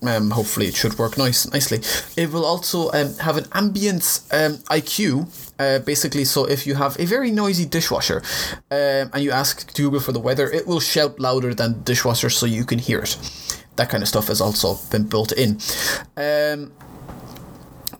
um, 0.03 0.31
hopefully 0.31 0.67
it 0.67 0.75
should 0.75 0.98
work 0.98 1.17
nice 1.17 1.51
nicely. 1.51 1.79
It 2.22 2.31
will 2.31 2.46
also 2.46 2.89
um, 2.91 3.13
have 3.17 3.38
an 3.38 3.46
ambience 3.46 4.24
um, 4.34 4.58
IQ. 4.69 5.49
Uh, 5.60 5.80
basically, 5.80 6.24
so 6.24 6.46
if 6.46 6.66
you 6.66 6.75
have 6.75 6.98
a 7.00 7.06
very 7.06 7.32
noisy 7.32 7.66
dishwasher 7.66 8.24
um, 8.72 9.12
and 9.13 9.22
you 9.22 9.32
ask 9.32 9.75
Google 9.75 10.00
for 10.00 10.13
the 10.13 10.20
weather, 10.20 10.50
it 10.50 10.66
will 10.66 10.80
shout 10.80 11.20
louder 11.20 11.54
than 11.54 11.74
the 11.74 11.80
dishwasher 11.80 12.30
so 12.30 12.46
you 12.46 12.63
can 12.63 12.80
hear 12.80 13.00
it. 13.00 13.18
That 13.75 13.89
kind 13.89 14.01
of 14.01 14.08
stuff 14.10 14.28
has 14.28 14.42
also 14.42 14.78
been 14.89 15.08
built 15.08 15.32
in. 15.34 15.60
Um, 16.16 16.72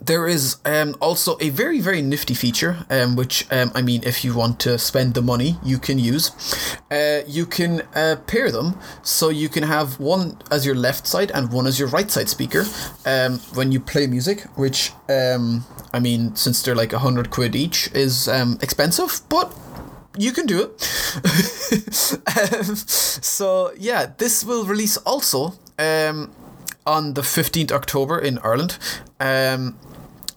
there 0.02 0.28
is 0.28 0.58
um, 0.66 0.96
also 1.02 1.38
a 1.42 1.50
very 1.50 1.82
very 1.82 2.02
nifty 2.02 2.34
feature 2.34 2.86
um, 2.90 3.16
which 3.16 3.46
um, 3.52 3.72
i 3.76 3.82
mean 3.82 4.02
if 4.04 4.24
you 4.24 4.34
want 4.34 4.60
to 4.60 4.78
spend 4.78 5.14
the 5.14 5.22
money 5.22 5.58
you 5.64 5.78
can 5.78 6.00
use. 6.00 6.32
Uh, 6.92 7.22
you 7.28 7.46
can 7.46 7.82
uh, 7.94 8.16
pair 8.26 8.52
them 8.52 8.76
so 9.04 9.30
you 9.30 9.50
can 9.50 9.64
have 9.64 10.00
one 10.00 10.38
as 10.50 10.66
your 10.66 10.76
left 10.76 11.06
side 11.06 11.32
and 11.32 11.52
one 11.52 11.68
as 11.68 11.80
your 11.80 11.88
right 11.90 12.10
side 12.10 12.30
speaker 12.30 12.66
um, 13.06 13.40
when 13.54 13.72
you 13.72 13.80
play 13.80 14.08
music 14.08 14.44
which 14.56 14.92
um, 15.10 15.64
i 15.94 16.00
mean 16.00 16.36
since 16.36 16.64
they're 16.64 16.76
like 16.76 16.92
100 16.92 17.30
quid 17.30 17.56
each 17.56 17.92
is 17.94 18.28
um, 18.28 18.58
expensive 18.62 19.22
but 19.30 19.54
you 20.18 20.32
can 20.32 20.46
do 20.46 20.64
it. 20.64 20.82
So 23.22 23.72
yeah 23.78 24.12
this 24.18 24.44
will 24.44 24.66
release 24.66 24.98
also 24.98 25.54
um, 25.78 26.32
on 26.86 27.14
the 27.14 27.22
15th 27.22 27.72
october 27.72 28.20
in 28.20 28.40
ireland. 28.40 28.78
Um, 29.20 29.78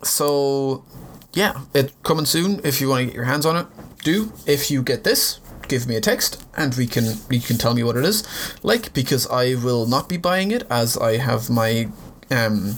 so 0.03 0.85
yeah, 1.33 1.63
it 1.75 1.93
coming 2.03 2.27
soon. 2.27 2.61
If 2.65 2.81
you 2.81 2.89
want 2.89 3.01
to 3.01 3.07
get 3.07 3.15
your 3.15 3.25
hands 3.25 3.47
on 3.47 3.57
it, 3.57 3.67
do. 4.03 4.33
If 4.47 4.71
you 4.71 4.83
get 4.83 5.05
this, 5.05 5.41
give 5.69 5.87
me 5.87 5.97
a 5.97 6.01
text 6.01 6.45
and 6.57 6.75
we 6.75 6.87
can 6.87 7.17
you 7.31 7.41
can 7.41 7.57
tell 7.57 7.75
me 7.75 7.83
what 7.83 7.97
it 7.97 8.05
is 8.05 8.23
like 8.63 8.93
because 8.93 9.27
I 9.29 9.55
will 9.55 9.87
not 9.87 10.09
be 10.09 10.19
buying 10.19 10.51
it 10.51 10.65
as 10.69 10.99
I 10.99 11.17
have 11.17 11.49
my 11.49 11.89
um, 12.31 12.77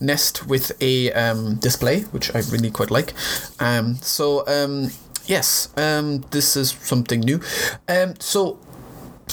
Nest 0.00 0.46
with 0.46 0.72
a 0.80 1.12
um, 1.12 1.56
display 1.56 2.02
which 2.12 2.34
I 2.34 2.38
really 2.50 2.70
quite 2.70 2.90
like. 2.90 3.12
Um, 3.58 3.96
so 3.96 4.46
um, 4.46 4.90
yes, 5.26 5.68
um, 5.76 6.22
this 6.30 6.56
is 6.56 6.70
something 6.70 7.20
new. 7.20 7.40
Um, 7.88 8.14
so 8.18 8.58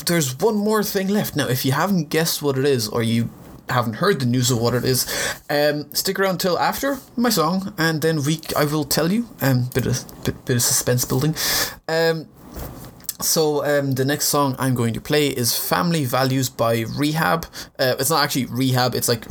there's 0.06 0.38
one 0.40 0.56
more 0.56 0.84
thing 0.84 1.08
left 1.08 1.36
now. 1.36 1.48
If 1.48 1.66
you 1.66 1.72
haven't 1.72 2.10
guessed 2.10 2.42
what 2.42 2.58
it 2.58 2.66
is 2.66 2.88
or 2.88 3.04
you 3.04 3.30
haven't 3.70 3.96
heard 3.96 4.20
the 4.20 4.26
news 4.26 4.52
of 4.52 4.60
what 4.60 4.74
it 4.74 4.86
is, 4.86 5.06
um, 5.50 5.94
stick 5.94 6.20
around 6.20 6.40
till 6.40 6.58
after 6.60 6.98
my 7.16 7.30
song, 7.30 7.74
and 7.78 8.02
then 8.02 8.24
we 8.24 8.40
I 8.56 8.66
will 8.66 8.86
tell 8.86 9.12
you. 9.12 9.28
Um, 9.42 9.70
bit 9.74 9.86
of 9.86 10.24
bit, 10.24 10.46
bit 10.46 10.56
of 10.56 10.62
suspense 10.62 11.06
building. 11.06 11.36
Um, 11.88 12.28
so 13.20 13.66
um, 13.66 13.94
the 13.94 14.06
next 14.06 14.26
song 14.28 14.56
I'm 14.60 14.76
going 14.76 14.94
to 14.94 15.02
play 15.02 15.28
is 15.30 15.58
"Family 15.58 16.06
Values" 16.06 16.50
by 16.50 16.86
Rehab. 16.96 17.46
Uh, 17.80 17.96
it's 18.00 18.10
not 18.10 18.24
actually 18.24 18.46
Rehab; 18.46 18.94
it's 18.94 19.10
like 19.10 19.26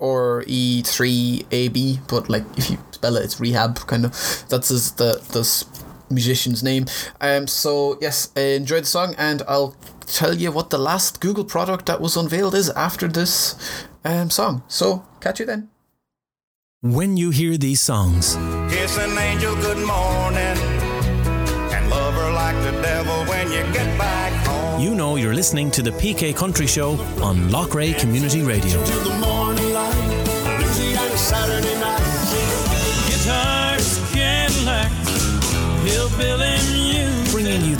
R- 0.00 0.44
E 0.46 0.82
three 0.82 1.46
A 1.50 1.68
B, 1.68 2.00
but 2.08 2.28
like 2.28 2.44
if 2.56 2.70
you 2.70 2.78
spell 2.92 3.16
it, 3.16 3.24
it's 3.24 3.40
Rehab. 3.40 3.86
Kind 3.86 4.04
of. 4.04 4.12
That's 4.48 4.68
the 4.92 5.22
the 5.32 5.66
musician's 6.10 6.62
name. 6.62 6.86
Um. 7.20 7.46
So 7.46 7.98
yes, 8.00 8.30
enjoy 8.36 8.80
the 8.80 8.86
song, 8.86 9.14
and 9.16 9.42
I'll 9.48 9.74
tell 10.06 10.34
you 10.34 10.50
what 10.52 10.70
the 10.70 10.78
last 10.78 11.20
Google 11.20 11.44
product 11.44 11.86
that 11.86 12.00
was 12.00 12.16
unveiled 12.16 12.54
is 12.54 12.70
after 12.70 13.08
this 13.08 13.56
um 14.04 14.30
song. 14.30 14.62
So 14.68 15.04
catch 15.20 15.40
you 15.40 15.46
then. 15.46 15.68
When 16.82 17.16
you 17.16 17.30
hear 17.30 17.56
these 17.56 17.80
songs, 17.80 18.36
Kiss 18.70 18.98
an 18.98 19.16
angel 19.18 19.54
good 19.56 19.78
morning 19.86 20.58
and 21.74 21.88
love 21.90 22.14
her 22.14 22.30
like 22.32 22.56
the 22.62 22.72
devil 22.82 23.24
when 23.24 23.46
you 23.50 23.62
get 23.72 23.98
back 23.98 24.32
home. 24.46 24.80
you 24.82 24.94
know 24.94 25.16
you're 25.16 25.34
listening 25.34 25.70
to 25.70 25.82
the 25.82 25.90
PK 25.92 26.34
Country 26.36 26.66
Show 26.66 26.90
on 27.22 27.48
Lochray 27.48 27.98
Community 27.98 28.42
Radio. 28.42 28.78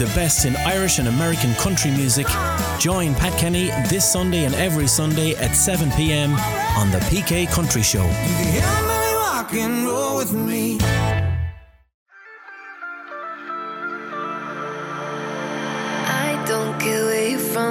The 0.04 0.14
best 0.14 0.44
in 0.44 0.54
Irish 0.56 0.98
and 0.98 1.08
American 1.08 1.54
country 1.54 1.90
music. 1.90 2.26
Join 2.78 3.14
Pat 3.14 3.38
Kenny 3.38 3.68
this 3.88 4.04
Sunday 4.10 4.44
and 4.44 4.54
every 4.54 4.86
Sunday 4.86 5.34
at 5.36 5.52
7 5.52 5.90
p.m. 5.92 6.34
on 6.76 6.90
the 6.90 6.98
PK 7.08 7.50
Country 7.50 7.82
Show. 7.82 8.04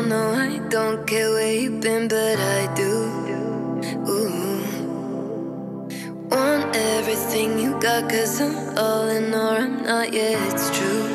No, 0.06 0.34
I 0.34 0.60
don't 0.70 1.08
care 1.08 1.32
where 1.32 1.54
you've 1.54 1.82
been, 1.82 2.08
but 2.08 2.38
I 2.40 2.74
do. 2.74 2.92
Ooh. 4.10 4.64
everything 6.74 7.60
you 7.60 7.80
got, 7.80 8.10
cause 8.10 8.42
I'm 8.42 8.78
all 8.78 9.08
in 9.08 9.34
or 9.34 9.58
I'm 9.64 9.84
not, 9.84 10.12
yeah, 10.12 10.52
it's 10.52 10.78
true. 10.78 11.13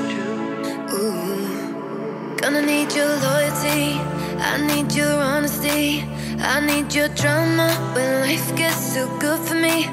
Gonna 2.50 2.64
need 2.64 2.90
your 2.94 3.14
loyalty, 3.28 4.00
I 4.40 4.56
need 4.66 4.90
your 4.92 5.12
honesty, 5.20 6.02
I 6.40 6.60
need 6.60 6.94
your 6.94 7.08
drama 7.08 7.68
when 7.94 8.22
life 8.22 8.56
gets 8.56 8.94
too 8.94 9.06
good 9.20 9.38
for 9.46 9.54
me. 9.54 9.84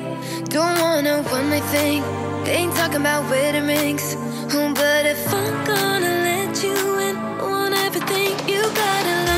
Don't 0.45 0.79
wanna 0.79 1.21
one 1.23 1.49
night 1.49 1.67
thing, 1.75 2.01
They 2.45 2.55
ain't 2.61 2.73
talking 2.73 3.01
about 3.01 3.29
wedding 3.29 3.67
rings. 3.67 4.15
Oh, 4.53 4.71
but 4.73 5.05
if 5.05 5.33
I'm 5.33 5.65
gonna 5.65 6.13
let 6.29 6.63
you 6.63 6.77
in, 6.99 7.17
I 7.17 7.43
want 7.43 7.75
everything 7.75 8.31
you 8.47 8.61
gotta 8.61 9.15
love 9.27 9.34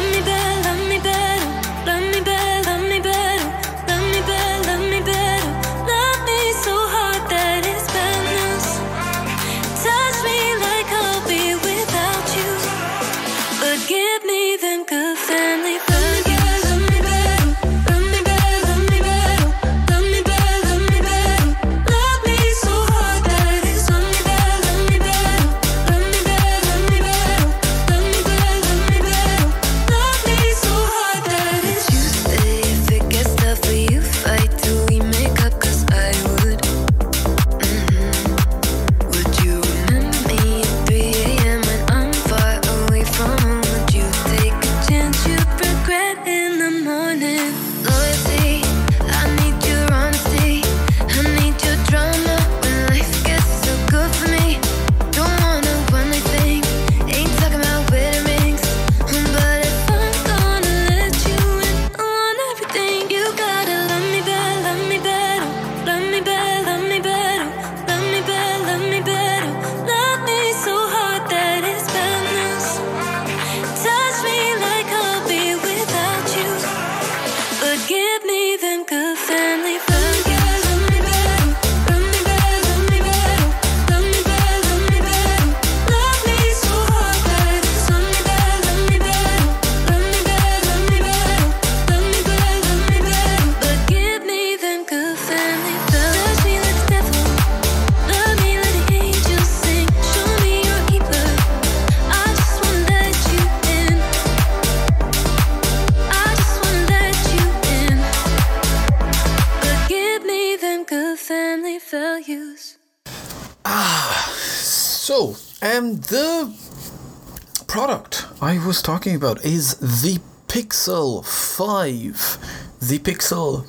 was 118.78 118.84
talking 118.84 119.16
about 119.16 119.44
is 119.44 119.74
the 119.78 120.20
Pixel 120.48 121.26
5, 121.26 122.80
the 122.80 123.00
Pixel 123.00 123.66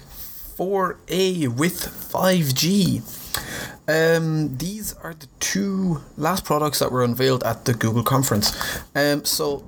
4a 0.58 1.48
with 1.48 1.80
5G. 2.12 3.00
Um, 3.88 4.54
these 4.58 4.92
are 5.02 5.14
the 5.14 5.28
two 5.40 6.02
last 6.18 6.44
products 6.44 6.80
that 6.80 6.92
were 6.92 7.02
unveiled 7.02 7.42
at 7.44 7.64
the 7.64 7.72
Google 7.72 8.02
conference. 8.02 8.54
Um, 8.94 9.24
so, 9.24 9.64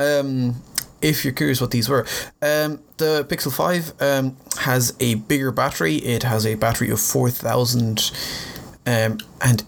um, 0.00 0.60
if 1.00 1.24
you're 1.24 1.34
curious 1.34 1.60
what 1.60 1.70
these 1.70 1.88
were, 1.88 2.04
um, 2.42 2.80
the 2.96 3.24
Pixel 3.28 3.54
5 3.54 3.92
um, 4.02 4.36
has 4.58 4.96
a 4.98 5.14
bigger 5.14 5.52
battery. 5.52 5.98
It 5.98 6.24
has 6.24 6.44
a 6.44 6.56
battery 6.56 6.90
of 6.90 7.00
4000 7.00 8.10
um, 8.86 9.18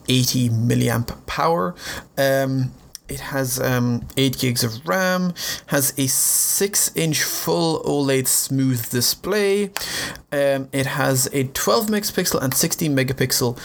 80 0.08 0.48
milliamp 0.48 1.26
power. 1.26 1.76
Um, 2.18 2.72
it 3.08 3.20
has 3.20 3.60
um, 3.60 4.06
8 4.16 4.38
gigs 4.38 4.64
of 4.64 4.86
RAM, 4.86 5.32
has 5.66 5.94
a 5.96 6.06
6 6.06 6.96
inch 6.96 7.22
full 7.22 7.82
OLED 7.84 8.26
smooth 8.26 8.90
display. 8.90 9.70
Um, 10.32 10.68
it 10.72 10.86
has 10.86 11.28
a 11.32 11.44
12 11.44 11.86
megapixel 11.86 12.42
and 12.42 12.52
16 12.54 12.96
megapixel 12.96 13.58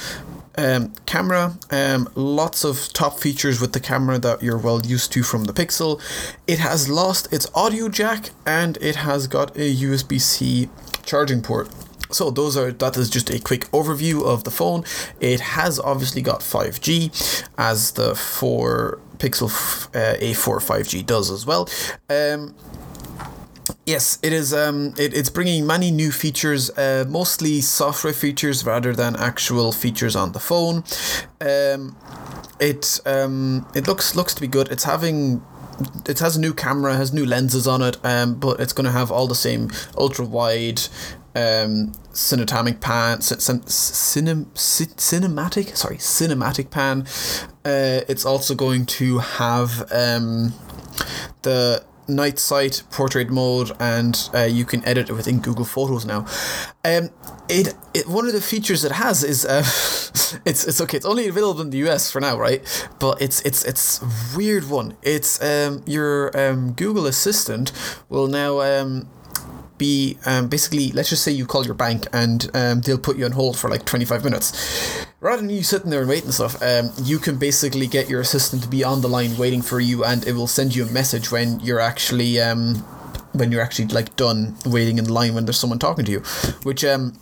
um, 0.58 0.93
camera. 1.06 1.58
Um, 1.69 2.10
lots 2.15 2.63
of 2.63 2.91
top 2.93 3.19
features 3.19 3.60
with 3.60 3.73
the 3.73 3.80
camera 3.80 4.19
that 4.19 4.43
you're 4.43 4.58
well 4.58 4.82
used 4.82 5.12
to 5.13 5.23
from 5.23 5.45
the 5.45 5.54
Pixel. 5.54 6.01
It 6.47 6.60
has 6.60 6.89
lost 6.89 7.32
its 7.34 7.47
audio 7.54 7.89
jack 7.89 8.30
and 8.45 8.77
it 8.77 8.97
has 8.97 9.27
got 9.27 9.56
a 9.56 9.75
USB 9.75 10.19
C 10.19 10.69
charging 11.04 11.41
port. 11.41 11.69
So 12.12 12.30
those 12.30 12.58
are 12.58 12.71
that 12.73 12.97
is 12.97 13.10
just 13.10 13.30
a 13.30 13.39
quick 13.39 13.71
overview 13.71 14.23
of 14.25 14.43
the 14.43 14.51
phone. 14.51 14.84
It 15.21 15.39
has 15.39 15.80
obviously 15.80 16.21
got 16.21 16.41
5G 16.41 17.47
as 17.58 17.91
the 17.91 18.15
4 18.15 18.99
Pixel 19.21 19.49
uh, 19.95 20.17
A4 20.17 20.60
5G 20.60 21.05
does 21.05 21.29
as 21.29 21.45
well. 21.45 21.69
Um, 22.10 22.55
Yes, 23.86 24.19
it 24.21 24.34
is. 24.34 24.53
Um, 24.53 24.93
it, 24.97 25.13
it's 25.13 25.29
bringing 25.29 25.65
many 25.65 25.91
new 25.91 26.12
features, 26.12 26.69
uh, 26.77 27.05
mostly 27.07 27.62
software 27.62 28.13
features 28.13 28.65
rather 28.65 28.93
than 28.93 29.15
actual 29.15 29.71
features 29.71 30.15
on 30.15 30.34
the 30.34 30.39
phone. 30.39 30.84
Um, 31.39 31.95
it 32.60 32.99
um, 33.05 33.65
it 33.73 33.88
looks 33.88 34.15
looks 34.15 34.34
to 34.36 34.41
be 34.41 34.47
good. 34.47 34.67
It's 34.71 34.84
having 34.84 35.41
it 36.07 36.19
has 36.19 36.36
a 36.36 36.39
new 36.39 36.53
camera, 36.53 36.95
has 36.95 37.12
new 37.12 37.25
lenses 37.25 37.67
on 37.67 37.81
it, 37.81 37.97
um, 38.03 38.36
but 38.36 38.60
it's 38.60 38.73
going 38.73 38.86
to 38.86 38.91
have 38.91 39.12
all 39.12 39.27
the 39.27 39.36
same 39.36 39.71
ultra 39.97 40.25
wide, 40.25 40.81
um, 41.35 41.93
cinematic 42.13 42.79
pan, 42.81 43.21
cin, 43.21 43.39
cin, 43.39 43.59
cinem, 43.61 44.45
ci- 44.53 44.93
cinematic, 44.97 45.75
sorry, 45.75 45.97
cinematic 45.97 46.69
pan. 46.69 47.05
Uh, 47.63 48.01
it's 48.07 48.25
also 48.25 48.55
going 48.55 48.85
to 48.85 49.19
have 49.19 49.91
um, 49.91 50.53
the 51.43 51.83
night 52.07 52.39
sight 52.39 52.83
portrait 52.91 53.29
mode 53.29 53.71
and 53.79 54.29
uh, 54.33 54.39
you 54.39 54.65
can 54.65 54.83
edit 54.85 55.09
it 55.09 55.13
within 55.13 55.39
Google 55.39 55.65
Photos 55.65 56.05
now. 56.05 56.25
Um, 56.83 57.09
it, 57.47 57.73
it 57.93 58.07
one 58.07 58.27
of 58.27 58.33
the 58.33 58.41
features 58.41 58.83
it 58.83 58.91
has 58.91 59.23
is 59.23 59.45
uh, 59.45 59.59
it's 60.45 60.65
it's 60.67 60.81
okay. 60.81 60.97
It's 60.97 61.05
only 61.05 61.27
available 61.27 61.61
in 61.61 61.69
the 61.69 61.77
US 61.89 62.11
for 62.11 62.19
now, 62.19 62.37
right? 62.37 62.61
But 62.99 63.21
it's 63.21 63.41
it's 63.41 63.63
it's 63.63 64.01
weird 64.35 64.69
one. 64.69 64.97
It's 65.01 65.41
um 65.43 65.83
your 65.85 66.37
um 66.37 66.73
Google 66.73 67.05
Assistant 67.05 67.71
will 68.09 68.27
now 68.27 68.61
um 68.61 69.07
be 69.81 70.17
um, 70.27 70.47
basically 70.47 70.91
let's 70.91 71.09
just 71.09 71.23
say 71.23 71.31
you 71.31 71.45
call 71.47 71.65
your 71.65 71.73
bank 71.73 72.05
and 72.13 72.49
um, 72.53 72.81
they'll 72.81 73.05
put 73.09 73.17
you 73.17 73.25
on 73.25 73.31
hold 73.31 73.57
for 73.57 73.69
like 73.69 73.83
25 73.85 74.23
minutes. 74.23 75.05
Rather 75.19 75.41
than 75.41 75.49
you 75.49 75.63
sitting 75.63 75.89
there 75.89 76.01
and 76.01 76.09
waiting 76.09 76.25
and 76.25 76.33
stuff 76.33 76.61
um, 76.61 76.91
you 77.03 77.17
can 77.17 77.37
basically 77.37 77.87
get 77.87 78.07
your 78.07 78.21
assistant 78.21 78.61
to 78.61 78.69
be 78.69 78.83
on 78.83 79.01
the 79.01 79.09
line 79.09 79.35
waiting 79.37 79.63
for 79.63 79.79
you 79.79 80.05
and 80.05 80.27
it 80.27 80.33
will 80.33 80.47
send 80.47 80.75
you 80.75 80.85
a 80.85 80.91
message 80.91 81.31
when 81.31 81.59
you're 81.61 81.79
actually 81.79 82.39
um, 82.39 82.75
when 83.33 83.51
you're 83.51 83.61
actually 83.61 83.87
like 83.87 84.15
done 84.15 84.55
waiting 84.65 84.97
in 84.99 85.09
line 85.09 85.33
when 85.33 85.45
there's 85.45 85.59
someone 85.59 85.79
talking 85.79 86.05
to 86.05 86.11
you. 86.11 86.19
Which 86.63 86.85
um 86.85 87.13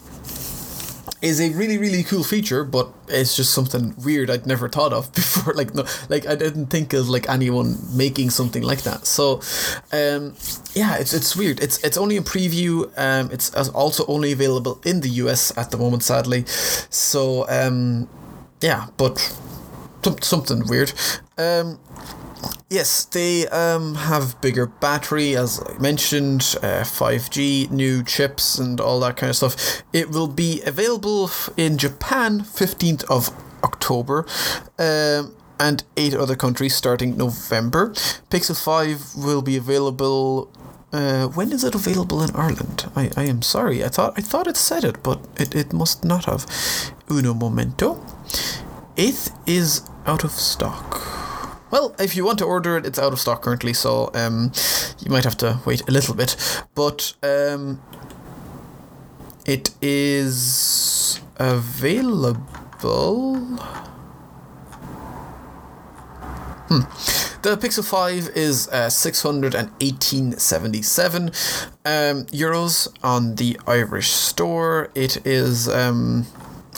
is 1.22 1.42
a 1.42 1.50
really 1.52 1.78
really 1.78 2.04
cool 2.04 2.24
feature 2.24 2.64
but 2.64 2.90
it's 3.10 3.36
just 3.36 3.54
something 3.54 3.94
weird 4.04 4.30
I'd 4.30 4.46
never 4.46 4.70
thought 4.70 4.94
of 4.94 5.14
before. 5.20 5.54
Like 5.54 5.74
no 5.74 5.86
like 6.08 6.26
I 6.26 6.36
didn't 6.36 6.68
think 6.68 6.94
of 6.94 7.10
like 7.10 7.30
anyone 7.30 7.78
making 7.94 8.30
something 8.30 8.64
like 8.64 8.84
that. 8.84 9.06
So 9.06 9.42
um 9.92 10.36
yeah 10.74 10.98
it's 10.98 11.14
it's 11.14 11.36
weird. 11.36 11.60
It's 11.60 11.84
it's 11.84 11.98
only 11.98 12.18
a 12.18 12.22
preview. 12.22 12.90
Um 12.98 13.30
it's 13.32 13.50
also 13.70 14.06
only 14.08 14.32
available 14.32 14.80
in 14.86 15.02
the 15.02 15.10
US 15.24 15.56
at 15.58 15.72
the 15.72 15.78
moment 15.78 16.04
sadly. 16.04 16.46
So 16.90 17.48
um 17.50 18.08
yeah 18.62 18.88
but 18.98 19.18
some, 20.04 20.22
something 20.22 20.66
weird. 20.68 20.94
Um 21.38 21.80
Yes, 22.70 23.06
they 23.06 23.48
um, 23.48 23.96
have 23.96 24.40
bigger 24.42 24.68
battery, 24.68 25.36
as 25.36 25.60
I 25.60 25.78
mentioned, 25.80 26.56
uh, 26.62 26.84
5G, 26.84 27.72
new 27.72 28.04
chips, 28.04 28.60
and 28.60 28.80
all 28.80 29.00
that 29.00 29.18
kind 29.18 29.30
of 29.32 29.36
stuff. 29.36 29.82
It 29.92 30.12
will 30.12 30.28
be 30.28 30.62
available 30.66 31.32
in 31.58 31.78
Japan 31.78 32.42
15th 32.42 33.04
of 33.06 33.32
October. 33.64 34.26
Um, 34.78 35.36
and 35.60 35.84
eight 35.98 36.14
other 36.14 36.36
countries 36.36 36.74
starting 36.74 37.18
November. 37.18 37.90
Pixel 38.30 38.62
5 38.62 39.16
will 39.16 39.42
be 39.42 39.58
available. 39.58 40.50
Uh, 40.94 41.28
when 41.28 41.52
is 41.52 41.64
it 41.64 41.76
available 41.76 42.24
in 42.24 42.34
Ireland? 42.36 42.90
I, 42.96 43.12
I 43.18 43.24
am 43.26 43.42
sorry. 43.42 43.84
I 43.84 43.90
thought 43.90 44.14
I 44.18 44.22
thought 44.22 44.48
it 44.48 44.58
said 44.58 44.84
it, 44.84 45.04
but 45.04 45.20
it, 45.38 45.54
it 45.54 45.74
must 45.74 46.04
not 46.06 46.26
have. 46.26 46.46
Uno 47.12 47.34
momento. 47.34 48.02
Eighth 48.96 49.38
is 49.46 49.82
out 50.06 50.24
of 50.24 50.32
stock. 50.32 51.09
Well, 51.72 51.96
if 52.00 52.16
you 52.16 52.26
want 52.26 52.40
to 52.40 52.46
order 52.46 52.78
it, 52.78 52.86
it's 52.86 52.98
out 52.98 53.14
of 53.14 53.20
stock 53.20 53.44
currently, 53.44 53.74
so 53.74 54.10
um, 54.16 54.52
you 55.00 55.12
might 55.12 55.24
have 55.24 55.38
to 55.38 55.60
wait 55.66 55.88
a 55.88 55.92
little 55.92 56.16
bit. 56.16 56.36
But 56.74 57.14
um, 57.22 57.80
it 59.46 59.76
is 59.82 61.20
available. 61.38 63.36
Hmm. 66.70 66.82
The 67.42 67.56
Pixel 67.56 67.88
5 67.88 68.32
is 68.36 68.68
uh, 68.68 68.88
618.77 68.88 71.28
um, 71.86 72.26
euros 72.26 72.90
on 73.02 73.36
the 73.36 73.58
Irish 73.66 74.12
store. 74.12 74.90
It 74.94 75.26
is. 75.26 75.70
Um, 75.70 76.26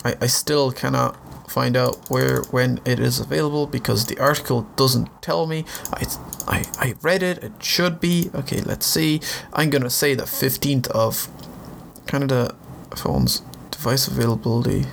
I, 0.04 0.14
I 0.20 0.28
still 0.28 0.70
cannot 0.70 1.16
find 1.52 1.76
out 1.76 2.08
where 2.08 2.42
when 2.50 2.80
it 2.86 2.98
is 2.98 3.20
available 3.20 3.66
because 3.66 4.06
the 4.06 4.18
article 4.18 4.62
doesn't 4.76 5.08
tell 5.20 5.46
me. 5.46 5.64
I, 5.92 6.06
I, 6.48 6.64
I 6.78 6.94
read 7.02 7.22
it, 7.22 7.44
it 7.44 7.52
should 7.62 8.00
be. 8.00 8.30
Okay, 8.34 8.60
let's 8.62 8.86
see. 8.86 9.20
I'm 9.52 9.68
gonna 9.70 9.90
say 9.90 10.14
the 10.14 10.24
15th 10.24 10.88
of 10.88 11.28
Canada 12.06 12.54
phones 12.96 13.42
device 13.70 14.08
availability. 14.08 14.86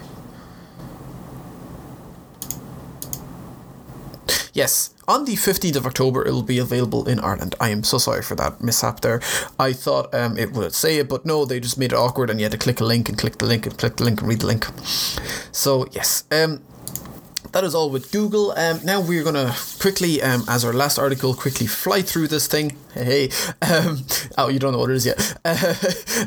Yes, 4.54 4.91
on 5.10 5.26
the 5.26 5.34
15th 5.34 5.76
of 5.76 5.88
October, 5.88 6.26
it 6.26 6.32
will 6.32 6.43
be 6.43 6.60
available 6.60 7.10
in 7.10 7.19
Ireland. 7.19 7.56
I 7.60 7.69
am 7.69 7.84
so 7.84 7.98
sorry 7.98 8.22
for 8.22 8.36
that 8.36 8.62
mishap 8.62 9.02
there. 9.02 9.22
I 9.58 9.74
thought 9.74 10.13
um, 10.13 10.38
it 10.38 10.52
would 10.52 10.76
say 10.76 11.00
it, 11.00 11.10
but 11.10 11.26
no, 11.26 11.45
they 11.45 11.60
just 11.60 11.80
made 11.80 11.91
it 11.91 11.95
awkward 11.95 12.30
and 12.30 12.39
you 12.39 12.45
had 12.45 12.52
to 12.52 12.60
click 12.60 12.80
a 12.80 12.86
link 12.86 13.10
and 13.10 13.17
click 13.17 13.39
the 13.39 13.48
link 13.48 13.65
and 13.65 13.76
click 13.76 13.95
the 13.95 14.04
link 14.04 14.22
and 14.22 14.30
read 14.30 14.41
the 14.41 14.48
link. 14.48 14.67
So, 15.52 15.88
yes. 15.91 16.26
Um, 16.32 16.62
that 17.54 17.63
is 17.63 17.74
all 17.74 17.89
with 17.89 18.12
Google. 18.12 18.52
Um, 18.52 18.80
now 18.84 19.02
we're 19.02 19.24
gonna 19.24 19.56
quickly, 19.80 20.22
um, 20.22 20.43
as 20.48 20.63
our 20.63 20.74
last 20.74 21.00
article, 21.00 21.34
quickly 21.34 21.65
fly 21.65 22.04
through 22.04 22.28
this 22.28 22.45
thing. 22.45 22.78
Hey, 22.93 23.32
um, 23.63 24.06
oh, 24.38 24.50
you 24.50 24.60
don't 24.60 24.74
know 24.74 24.78
what 24.78 24.91
it 24.91 24.95
is 24.98 25.08
yet. 25.08 25.38
Uh, 25.43 25.56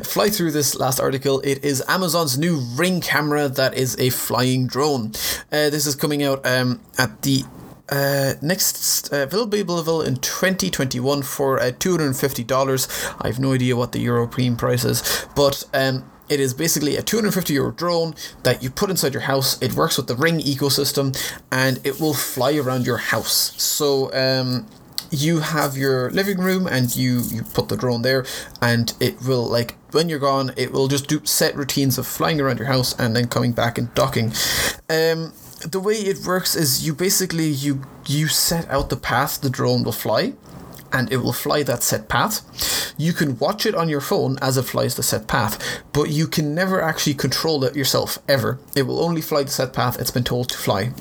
fly 0.03 0.29
through 0.31 0.51
this 0.51 0.75
last 0.75 0.99
article. 0.99 1.41
It 1.43 1.65
is 1.65 1.85
Amazon's 1.87 2.37
new 2.37 2.57
Ring 2.75 3.01
camera 3.01 3.49
that 3.49 3.75
is 3.75 3.97
a 4.01 4.11
flying 4.11 4.67
drone. 4.67 5.13
Uh, 5.53 5.71
this 5.71 5.87
is 5.87 5.95
coming 5.95 6.25
out 6.25 6.45
um, 6.45 6.81
at 6.99 7.23
the 7.23 7.45
uh, 7.93 8.35
next 8.41 9.13
uh, 9.13 9.27
will 9.31 9.47
be 9.47 9.61
available 9.61 10.01
in 10.01 10.17
2021 10.17 11.23
for 11.23 11.61
uh, 11.61 11.65
$250. 11.65 13.17
I 13.21 13.27
have 13.27 13.39
no 13.39 13.53
idea 13.53 13.77
what 13.77 13.93
the 13.93 14.01
European 14.01 14.57
price 14.57 14.85
is, 14.85 15.27
but 15.37 15.65
um, 15.75 16.11
it 16.31 16.41
is 16.41 16.55
basically 16.55 16.97
a 16.97 17.03
250 17.03 17.53
euro 17.53 17.71
drone 17.71 18.15
that 18.45 18.63
you 18.63 18.71
put 18.71 18.89
inside 18.89 19.13
your 19.13 19.25
house. 19.25 19.61
It 19.61 19.75
works 19.75 19.99
with 19.99 20.07
the 20.07 20.17
Ring 20.17 20.41
ecosystem 20.41 21.15
and 21.51 21.81
it 21.85 22.01
will 22.01 22.15
fly 22.15 22.57
around 22.57 22.87
your 22.87 22.97
house. 22.97 23.61
So, 23.63 24.11
um, 24.15 24.67
you 25.11 25.41
have 25.41 25.77
your 25.77 26.11
living 26.13 26.39
room 26.39 26.67
and 26.67 26.97
you 26.97 27.21
you 27.21 27.43
put 27.43 27.69
the 27.69 27.77
drone 27.77 28.01
there 28.01 28.25
and 28.63 28.95
it 28.99 29.21
will 29.21 29.45
like 29.45 29.77
when 29.91 30.09
you're 30.09 30.19
gone 30.19 30.51
it 30.57 30.73
will 30.73 30.89
just 30.89 31.07
do 31.07 31.21
set 31.27 31.55
routines 31.55 31.99
of 31.99 32.07
flying 32.07 32.41
around 32.41 32.59
your 32.59 32.69
house 32.69 32.99
and 32.99 33.15
then 33.15 33.29
coming 33.29 33.53
back 33.53 33.77
and 33.77 33.93
docking 33.95 34.33
um 34.89 35.35
the 35.65 35.81
way 35.81 35.95
it 35.95 36.19
works 36.27 36.55
is 36.55 36.87
you 36.87 36.95
basically 36.95 37.49
you 37.49 37.83
you 38.07 38.29
set 38.29 38.69
out 38.69 38.91
the 38.91 38.97
path 38.97 39.41
the 39.41 39.51
drone 39.51 39.85
will 39.85 39.93
fly 39.93 40.35
and 40.93 41.11
it 41.11 41.19
will 41.19 41.33
fly 41.33 41.63
that 41.63 41.83
set 41.83 42.09
path. 42.09 42.93
You 42.99 43.13
can 43.15 43.39
watch 43.39 43.65
it 43.65 43.75
on 43.75 43.89
your 43.89 44.03
phone 44.03 44.39
as 44.43 44.59
it 44.59 44.65
flies 44.65 44.95
the 44.95 45.03
set 45.03 45.27
path, 45.27 45.83
but 45.93 46.11
you 46.11 46.27
can 46.27 46.55
never 46.55 46.83
actually 46.83 47.15
control 47.15 47.65
it 47.65 47.75
yourself 47.75 48.19
ever. 48.29 48.59
It 48.77 48.83
will 48.83 49.01
only 49.01 49.23
fly 49.23 49.43
the 49.45 49.51
set 49.51 49.73
path 49.73 49.99
it's 49.99 50.11
been 50.11 50.25
told 50.25 50.51
to 50.51 50.59
fly. 50.59 50.93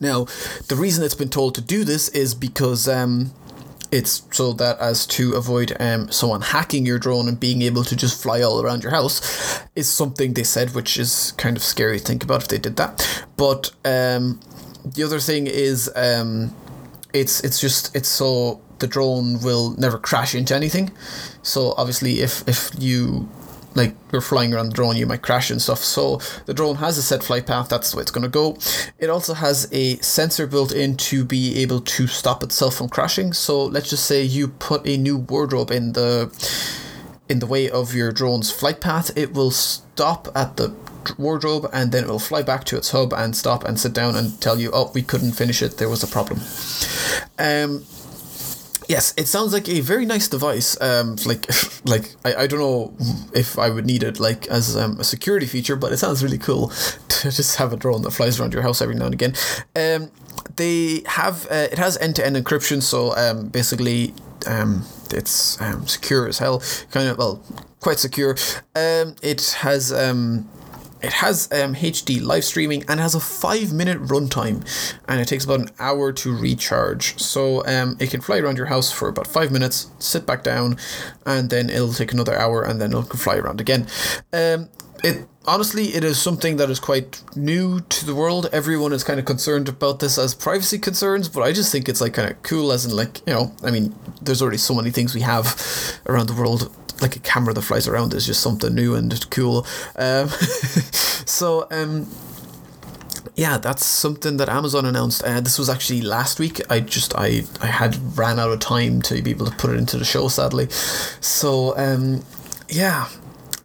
Now, 0.00 0.24
the 0.68 0.76
reason 0.76 1.04
it's 1.04 1.14
been 1.14 1.28
told 1.28 1.54
to 1.56 1.60
do 1.60 1.84
this 1.84 2.08
is 2.08 2.34
because 2.34 2.88
um, 2.88 3.32
it's 3.92 4.22
so 4.30 4.52
that 4.54 4.78
as 4.78 5.06
to 5.06 5.34
avoid 5.34 5.76
um, 5.80 6.10
someone 6.10 6.40
hacking 6.40 6.86
your 6.86 6.98
drone 6.98 7.28
and 7.28 7.38
being 7.40 7.62
able 7.62 7.84
to 7.84 7.96
just 7.96 8.22
fly 8.22 8.40
all 8.40 8.62
around 8.62 8.82
your 8.82 8.92
house 8.92 9.60
is 9.74 9.88
something 9.88 10.34
they 10.34 10.44
said, 10.44 10.74
which 10.74 10.98
is 10.98 11.32
kind 11.32 11.56
of 11.56 11.62
scary 11.62 11.98
to 11.98 12.04
think 12.04 12.22
about 12.22 12.42
if 12.42 12.48
they 12.48 12.58
did 12.58 12.76
that. 12.76 13.24
But 13.36 13.72
um, 13.84 14.40
the 14.84 15.02
other 15.02 15.18
thing 15.18 15.46
is 15.46 15.90
um, 15.96 16.54
it's 17.12 17.42
it's 17.42 17.60
just 17.60 17.94
it's 17.96 18.08
so 18.08 18.60
the 18.78 18.86
drone 18.86 19.40
will 19.40 19.70
never 19.76 19.98
crash 19.98 20.34
into 20.34 20.54
anything. 20.54 20.90
So 21.42 21.74
obviously, 21.76 22.20
if 22.20 22.46
if 22.48 22.70
you 22.78 23.28
like 23.74 23.94
you're 24.12 24.20
flying 24.20 24.52
around 24.52 24.70
the 24.70 24.74
drone, 24.74 24.96
you 24.96 25.06
might 25.06 25.22
crash 25.22 25.50
and 25.50 25.60
stuff. 25.62 25.78
So 25.78 26.20
the 26.46 26.54
drone 26.54 26.76
has 26.76 26.98
a 26.98 27.02
set 27.02 27.22
flight 27.22 27.46
path. 27.46 27.68
That's 27.68 27.90
the 27.90 27.96
way 27.96 28.02
it's 28.02 28.10
going 28.10 28.22
to 28.22 28.28
go. 28.28 28.56
It 28.98 29.10
also 29.10 29.34
has 29.34 29.68
a 29.72 29.96
sensor 29.98 30.46
built 30.46 30.72
in 30.72 30.96
to 30.96 31.24
be 31.24 31.58
able 31.62 31.80
to 31.80 32.06
stop 32.06 32.42
itself 32.42 32.74
from 32.74 32.88
crashing. 32.88 33.32
So 33.32 33.64
let's 33.64 33.90
just 33.90 34.06
say 34.06 34.22
you 34.22 34.48
put 34.48 34.86
a 34.86 34.96
new 34.96 35.18
wardrobe 35.18 35.70
in 35.70 35.92
the 35.92 36.30
in 37.28 37.38
the 37.38 37.46
way 37.46 37.70
of 37.70 37.94
your 37.94 38.10
drone's 38.10 38.50
flight 38.50 38.80
path. 38.80 39.16
It 39.16 39.34
will 39.34 39.52
stop 39.52 40.28
at 40.34 40.56
the 40.56 40.74
wardrobe 41.16 41.70
and 41.72 41.92
then 41.92 42.04
it 42.04 42.08
will 42.08 42.18
fly 42.18 42.42
back 42.42 42.64
to 42.64 42.76
its 42.76 42.90
hub 42.90 43.12
and 43.12 43.36
stop 43.36 43.64
and 43.64 43.78
sit 43.78 43.92
down 43.92 44.16
and 44.16 44.40
tell 44.40 44.58
you, 44.58 44.70
oh, 44.72 44.90
we 44.94 45.02
couldn't 45.02 45.32
finish 45.32 45.62
it. 45.62 45.78
There 45.78 45.88
was 45.88 46.02
a 46.02 46.08
problem. 46.08 46.40
Um, 47.38 47.84
Yes, 48.90 49.14
it 49.16 49.28
sounds 49.28 49.52
like 49.52 49.68
a 49.68 49.78
very 49.78 50.04
nice 50.04 50.26
device. 50.26 50.76
Um, 50.80 51.14
like, 51.24 51.46
like 51.84 52.12
I, 52.24 52.42
I 52.42 52.46
don't 52.48 52.58
know 52.58 52.92
if 53.32 53.56
I 53.56 53.70
would 53.70 53.86
need 53.86 54.02
it 54.02 54.18
like 54.18 54.48
as 54.48 54.76
um, 54.76 54.98
a 54.98 55.04
security 55.04 55.46
feature, 55.46 55.76
but 55.76 55.92
it 55.92 55.98
sounds 55.98 56.24
really 56.24 56.38
cool 56.38 56.68
to 57.08 57.30
just 57.30 57.54
have 57.56 57.72
a 57.72 57.76
drone 57.76 58.02
that 58.02 58.10
flies 58.10 58.40
around 58.40 58.52
your 58.52 58.62
house 58.62 58.82
every 58.82 58.96
now 58.96 59.04
and 59.04 59.14
again. 59.14 59.34
Um, 59.76 60.10
they 60.56 61.02
have 61.06 61.46
uh, 61.52 61.68
it 61.70 61.78
has 61.78 61.98
end 61.98 62.16
to 62.16 62.26
end 62.26 62.34
encryption, 62.34 62.82
so 62.82 63.14
um, 63.16 63.46
basically 63.46 64.12
um, 64.48 64.84
it's 65.14 65.60
um, 65.60 65.86
secure 65.86 66.26
as 66.26 66.38
hell. 66.38 66.60
Kind 66.90 67.08
of 67.08 67.16
well, 67.16 67.40
quite 67.78 68.00
secure. 68.00 68.32
Um, 68.74 69.14
it 69.22 69.56
has 69.60 69.92
um 69.92 70.48
it 71.02 71.12
has 71.14 71.50
um, 71.52 71.74
HD 71.74 72.22
live 72.22 72.44
streaming 72.44 72.84
and 72.88 73.00
has 73.00 73.14
a 73.14 73.20
five 73.20 73.72
minute 73.72 74.02
runtime, 74.02 74.64
and 75.08 75.20
it 75.20 75.28
takes 75.28 75.44
about 75.44 75.60
an 75.60 75.70
hour 75.78 76.12
to 76.12 76.36
recharge. 76.36 77.18
So 77.18 77.64
um, 77.66 77.96
it 77.98 78.10
can 78.10 78.20
fly 78.20 78.38
around 78.38 78.56
your 78.56 78.66
house 78.66 78.92
for 78.92 79.08
about 79.08 79.26
five 79.26 79.50
minutes, 79.50 79.90
sit 79.98 80.26
back 80.26 80.42
down, 80.42 80.76
and 81.26 81.50
then 81.50 81.70
it'll 81.70 81.92
take 81.92 82.12
another 82.12 82.36
hour, 82.38 82.62
and 82.62 82.80
then 82.80 82.90
it'll 82.90 83.02
fly 83.02 83.36
around 83.36 83.60
again. 83.60 83.86
Um, 84.32 84.68
it 85.02 85.26
honestly 85.46 85.86
it 85.94 86.04
is 86.04 86.20
something 86.20 86.56
that 86.56 86.68
is 86.68 86.78
quite 86.78 87.22
new 87.36 87.80
to 87.80 88.04
the 88.04 88.14
world. 88.14 88.48
Everyone 88.52 88.92
is 88.92 89.04
kind 89.04 89.18
of 89.18 89.26
concerned 89.26 89.68
about 89.68 90.00
this 90.00 90.18
as 90.18 90.34
privacy 90.34 90.78
concerns, 90.78 91.28
but 91.28 91.42
I 91.42 91.52
just 91.52 91.72
think 91.72 91.88
it's 91.88 92.00
like 92.00 92.14
kind 92.14 92.30
of 92.30 92.42
cool 92.42 92.72
as 92.72 92.84
in 92.84 92.94
like 92.94 93.26
you 93.26 93.32
know 93.32 93.52
I 93.62 93.70
mean 93.70 93.94
there's 94.20 94.42
already 94.42 94.58
so 94.58 94.74
many 94.74 94.90
things 94.90 95.14
we 95.14 95.22
have 95.22 96.00
around 96.06 96.28
the 96.28 96.34
world 96.34 96.74
like 97.00 97.16
a 97.16 97.20
camera 97.20 97.54
that 97.54 97.62
flies 97.62 97.88
around 97.88 98.14
is 98.14 98.26
just 98.26 98.42
something 98.42 98.74
new 98.74 98.94
and 98.94 99.30
cool. 99.30 99.66
Um, 99.96 100.28
so 101.26 101.66
um, 101.70 102.06
yeah, 103.34 103.58
that's 103.58 103.84
something 103.84 104.36
that 104.36 104.48
Amazon 104.48 104.84
announced. 104.84 105.22
Uh, 105.22 105.40
this 105.40 105.58
was 105.58 105.68
actually 105.68 106.02
last 106.02 106.38
week. 106.38 106.60
I 106.70 106.80
just 106.80 107.14
I 107.16 107.44
I 107.60 107.66
had 107.66 108.18
ran 108.18 108.38
out 108.38 108.50
of 108.50 108.60
time 108.60 109.02
to 109.02 109.22
be 109.22 109.30
able 109.30 109.46
to 109.46 109.56
put 109.56 109.70
it 109.70 109.76
into 109.76 109.96
the 109.96 110.04
show, 110.04 110.28
sadly. 110.28 110.68
So 111.20 111.76
um, 111.76 112.24
yeah, 112.68 113.08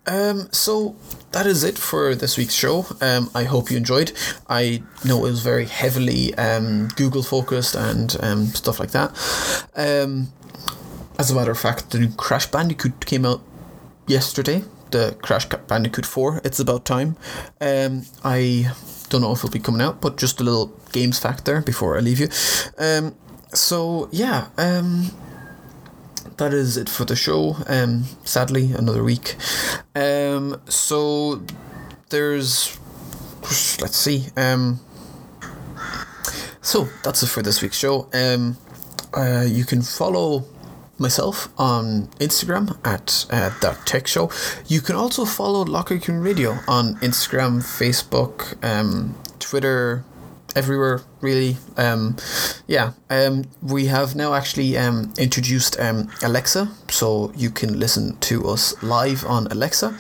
um, 0.08 0.48
so 0.52 0.96
that 1.32 1.46
is 1.46 1.64
it 1.64 1.78
for 1.78 2.16
this 2.16 2.38
week's 2.38 2.54
show. 2.54 2.86
Um, 3.02 3.30
I 3.36 3.44
hope 3.44 3.70
you 3.70 3.78
enjoyed. 3.78 4.14
I 4.48 4.84
know 5.04 5.26
it 5.26 5.32
was 5.32 5.42
very 5.42 5.66
heavily 5.66 6.34
um, 6.36 6.88
Google 6.96 7.24
focused 7.24 7.76
and 7.76 8.16
um, 8.22 8.46
stuff 8.48 8.80
like 8.80 8.92
that. 8.92 9.12
Um, 9.76 10.32
as 11.18 11.32
a 11.32 11.36
matter 11.36 11.52
of 11.52 11.60
fact, 11.60 11.92
the 11.92 12.00
new 12.00 12.10
Crash 12.10 12.48
Bandicoot 12.48 13.06
came 13.06 13.26
out 13.26 13.42
yesterday. 14.08 14.64
The 14.92 15.18
Crash 15.22 15.46
Bandicoot 15.46 16.06
4. 16.06 16.42
It's 16.44 16.60
about 16.60 16.86
time. 16.86 17.18
Um, 17.60 18.04
I 18.24 18.72
don't 19.10 19.22
know 19.22 19.32
if 19.32 19.40
it'll 19.40 19.50
be 19.50 19.60
coming 19.60 19.82
out, 19.82 20.02
but 20.02 20.18
just 20.18 20.40
a 20.40 20.44
little 20.44 20.68
games 20.92 21.20
fact 21.20 21.46
there 21.46 21.62
before 21.62 21.98
I 21.98 22.02
leave 22.02 22.20
you. 22.20 22.30
Um, 22.78 23.16
so 23.54 24.10
yeah, 24.12 24.48
um, 24.58 25.12
that 26.38 26.54
is 26.54 26.78
it 26.78 26.90
for 26.90 27.06
the 27.06 27.16
show. 27.16 27.58
Um, 27.68 28.06
sadly, 28.24 28.74
another 28.74 29.04
week. 29.04 29.36
Um, 29.96 30.62
so 30.68 31.42
there's, 32.10 32.78
let's 33.80 33.98
see. 33.98 34.28
Um, 34.36 34.80
so 36.62 36.88
that's 37.04 37.24
it 37.24 37.28
for 37.28 37.42
this 37.42 37.62
week's 37.62 37.78
show. 37.78 38.10
Um, 38.14 38.58
uh, 39.16 39.46
you 39.48 39.64
can 39.64 39.82
follow 39.82 40.46
myself 40.98 41.50
on 41.58 42.08
Instagram 42.20 42.78
at 42.86 43.26
uh, 43.30 43.52
that 43.62 43.86
tech 43.86 44.08
show. 44.08 44.32
You 44.68 44.82
can 44.82 44.96
also 44.96 45.26
follow 45.26 45.64
Locker 45.64 45.98
Community 45.98 46.44
Radio 46.44 46.60
on 46.68 46.96
Instagram, 46.96 47.62
Facebook, 47.62 48.64
um, 48.64 49.16
Twitter, 49.40 50.04
everywhere 50.56 51.02
really. 51.22 51.58
Um, 51.78 52.16
yeah, 52.68 52.94
um, 53.10 53.46
we 53.62 53.88
have 53.88 54.16
now 54.16 54.34
actually 54.34 54.78
um, 54.78 55.14
introduced 55.18 55.80
um, 55.80 56.10
Alexa, 56.24 56.70
so 56.90 57.32
you 57.36 57.50
can 57.50 57.80
listen 57.80 58.18
to 58.22 58.48
us 58.48 58.82
live 58.82 59.26
on 59.26 59.48
Alexa. 59.48 59.98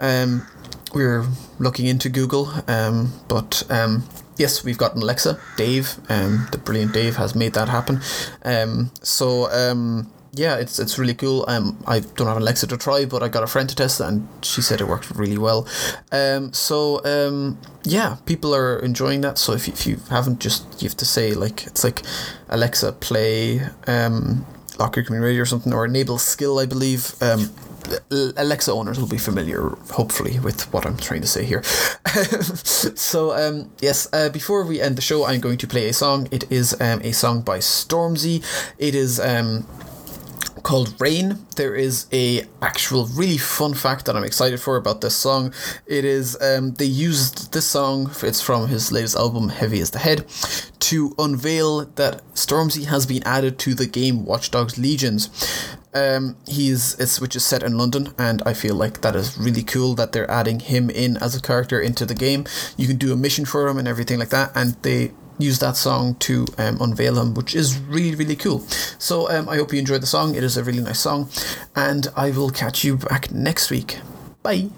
Um, 0.00 0.46
we're 0.94 1.24
looking 1.58 1.86
into 1.86 2.08
Google, 2.10 2.52
um, 2.68 3.12
but 3.28 3.62
um, 3.70 4.04
yes, 4.36 4.64
we've 4.64 4.76
got 4.76 4.94
Alexa. 4.94 5.40
Dave, 5.56 5.98
um, 6.08 6.48
the 6.52 6.58
brilliant 6.58 6.92
Dave, 6.92 7.16
has 7.16 7.34
made 7.34 7.54
that 7.54 7.68
happen. 7.68 8.00
Um, 8.44 8.90
so 9.02 9.50
um, 9.50 10.10
yeah, 10.34 10.56
it's 10.56 10.78
it's 10.78 10.98
really 10.98 11.14
cool. 11.14 11.44
Um, 11.46 11.76
I 11.86 12.00
don't 12.00 12.26
have 12.26 12.36
an 12.36 12.42
Alexa 12.42 12.66
to 12.68 12.78
try, 12.78 13.04
but 13.04 13.22
I 13.22 13.28
got 13.28 13.42
a 13.42 13.46
friend 13.46 13.68
to 13.68 13.76
test 13.76 14.00
it, 14.00 14.04
and 14.04 14.26
she 14.42 14.62
said 14.62 14.80
it 14.80 14.88
worked 14.88 15.10
really 15.10 15.36
well. 15.36 15.68
Um, 16.10 16.52
so 16.54 17.04
um, 17.04 17.58
yeah, 17.84 18.16
people 18.24 18.54
are 18.54 18.78
enjoying 18.78 19.20
that. 19.22 19.36
So 19.36 19.52
if 19.52 19.68
you, 19.68 19.74
if 19.74 19.86
you 19.86 19.96
haven't, 20.08 20.40
just 20.40 20.80
you 20.80 20.88
have 20.88 20.96
to 20.96 21.04
say 21.04 21.34
like 21.34 21.66
it's 21.66 21.84
like 21.84 22.00
Alexa 22.48 22.92
play 22.92 23.60
um, 23.86 24.46
Locker 24.78 25.02
Community 25.02 25.28
Radio 25.28 25.42
or 25.42 25.46
something, 25.46 25.72
or 25.72 25.84
enable 25.84 26.16
skill, 26.18 26.58
I 26.58 26.66
believe. 26.66 27.14
Um, 27.20 27.50
Alexa 28.10 28.72
owners 28.72 28.98
will 28.98 29.08
be 29.08 29.18
familiar, 29.18 29.70
hopefully, 29.90 30.38
with 30.38 30.72
what 30.72 30.86
I'm 30.86 30.96
trying 30.96 31.20
to 31.22 31.26
say 31.26 31.44
here. 31.44 31.62
so, 32.94 33.32
um, 33.34 33.72
yes, 33.80 34.08
uh, 34.12 34.28
before 34.28 34.64
we 34.64 34.80
end 34.80 34.96
the 34.96 35.02
show, 35.02 35.26
I'm 35.26 35.40
going 35.40 35.58
to 35.58 35.66
play 35.66 35.88
a 35.88 35.92
song. 35.92 36.28
It 36.30 36.50
is 36.50 36.80
um, 36.80 37.00
a 37.02 37.12
song 37.12 37.42
by 37.42 37.58
Stormzy. 37.58 38.44
It 38.78 38.94
is 38.94 39.18
um, 39.18 39.66
called 40.62 40.94
Rain. 41.00 41.46
There 41.56 41.74
is 41.74 42.06
a 42.12 42.44
actual 42.60 43.06
really 43.06 43.38
fun 43.38 43.74
fact 43.74 44.06
that 44.06 44.16
I'm 44.16 44.24
excited 44.24 44.60
for 44.60 44.76
about 44.76 45.00
this 45.00 45.16
song. 45.16 45.52
It 45.86 46.04
is 46.04 46.40
um, 46.40 46.74
they 46.74 46.84
used 46.84 47.52
this 47.52 47.66
song. 47.66 48.10
It's 48.22 48.40
from 48.40 48.68
his 48.68 48.92
latest 48.92 49.16
album, 49.16 49.48
Heavy 49.48 49.80
Is 49.80 49.90
the 49.90 49.98
Head, 49.98 50.26
to 50.80 51.14
unveil 51.18 51.86
that 51.86 52.22
Stormzy 52.34 52.86
has 52.86 53.06
been 53.06 53.22
added 53.24 53.58
to 53.60 53.74
the 53.74 53.86
game 53.86 54.24
Watch 54.24 54.50
Dogs 54.50 54.78
Legions. 54.78 55.30
Um, 55.94 56.36
he's 56.46 56.98
it's 56.98 57.20
which 57.20 57.36
is 57.36 57.44
set 57.44 57.62
in 57.62 57.76
London, 57.76 58.14
and 58.16 58.42
I 58.46 58.54
feel 58.54 58.74
like 58.74 59.02
that 59.02 59.14
is 59.14 59.36
really 59.36 59.62
cool 59.62 59.94
that 59.94 60.12
they're 60.12 60.30
adding 60.30 60.60
him 60.60 60.88
in 60.88 61.18
as 61.18 61.36
a 61.36 61.42
character 61.42 61.80
into 61.80 62.06
the 62.06 62.14
game. 62.14 62.46
You 62.76 62.86
can 62.86 62.96
do 62.96 63.12
a 63.12 63.16
mission 63.16 63.44
for 63.44 63.68
him 63.68 63.78
and 63.78 63.86
everything 63.86 64.18
like 64.18 64.30
that, 64.30 64.52
and 64.54 64.76
they 64.82 65.12
use 65.38 65.58
that 65.58 65.76
song 65.76 66.14
to 66.16 66.46
um, 66.58 66.80
unveil 66.80 67.18
him, 67.20 67.34
which 67.34 67.54
is 67.54 67.78
really 67.78 68.14
really 68.14 68.36
cool. 68.36 68.60
So 68.98 69.28
um, 69.30 69.48
I 69.48 69.56
hope 69.56 69.72
you 69.72 69.78
enjoyed 69.78 70.02
the 70.02 70.06
song. 70.06 70.34
It 70.34 70.44
is 70.44 70.56
a 70.56 70.64
really 70.64 70.82
nice 70.82 71.00
song, 71.00 71.28
and 71.74 72.08
I 72.16 72.30
will 72.30 72.50
catch 72.50 72.84
you 72.84 72.96
back 72.96 73.32
next 73.32 73.70
week. 73.70 73.98
Bye. 74.42 74.70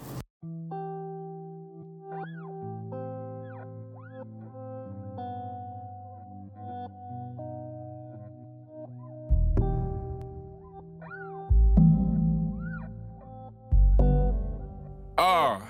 Ah, 15.17 15.61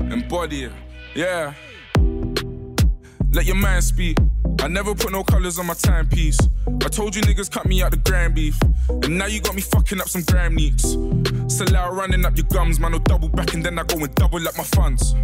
embody. 0.00 0.70
Yeah. 1.14 1.54
Let 3.34 3.46
your 3.46 3.56
mind 3.56 3.82
speak. 3.82 4.16
I 4.60 4.68
never 4.68 4.94
put 4.94 5.10
no 5.10 5.24
colors 5.24 5.58
on 5.58 5.66
my 5.66 5.74
timepiece. 5.74 6.38
I 6.68 6.88
told 6.88 7.16
you 7.16 7.22
niggas 7.22 7.50
cut 7.50 7.66
me 7.66 7.82
out 7.82 7.90
the 7.90 7.96
grand 7.96 8.36
beef. 8.36 8.56
And 8.88 9.18
now 9.18 9.26
you 9.26 9.40
got 9.40 9.56
me 9.56 9.60
fucking 9.60 10.00
up 10.00 10.08
some 10.08 10.22
gram 10.22 10.54
neats. 10.54 10.92
So 11.48 11.64
loud 11.64 11.96
running 11.96 12.24
up 12.24 12.36
your 12.36 12.46
gums, 12.46 12.78
man, 12.78 12.94
I'll 12.94 13.00
double 13.00 13.28
back 13.28 13.52
and 13.54 13.64
then 13.64 13.76
I 13.76 13.82
go 13.82 13.98
and 13.98 14.14
double 14.14 14.46
up 14.46 14.56
my 14.56 14.62
funds. 14.62 15.16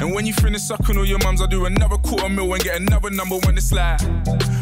And 0.00 0.14
when 0.14 0.24
you 0.24 0.32
finish 0.32 0.62
sucking 0.62 0.96
all 0.96 1.04
your 1.04 1.18
mums, 1.18 1.42
I 1.42 1.46
do 1.48 1.66
another 1.66 1.98
quarter 1.98 2.30
mil 2.30 2.50
and 2.54 2.62
get 2.62 2.80
another 2.80 3.10
number 3.10 3.36
when 3.44 3.58
it's 3.58 3.72
like 3.72 4.00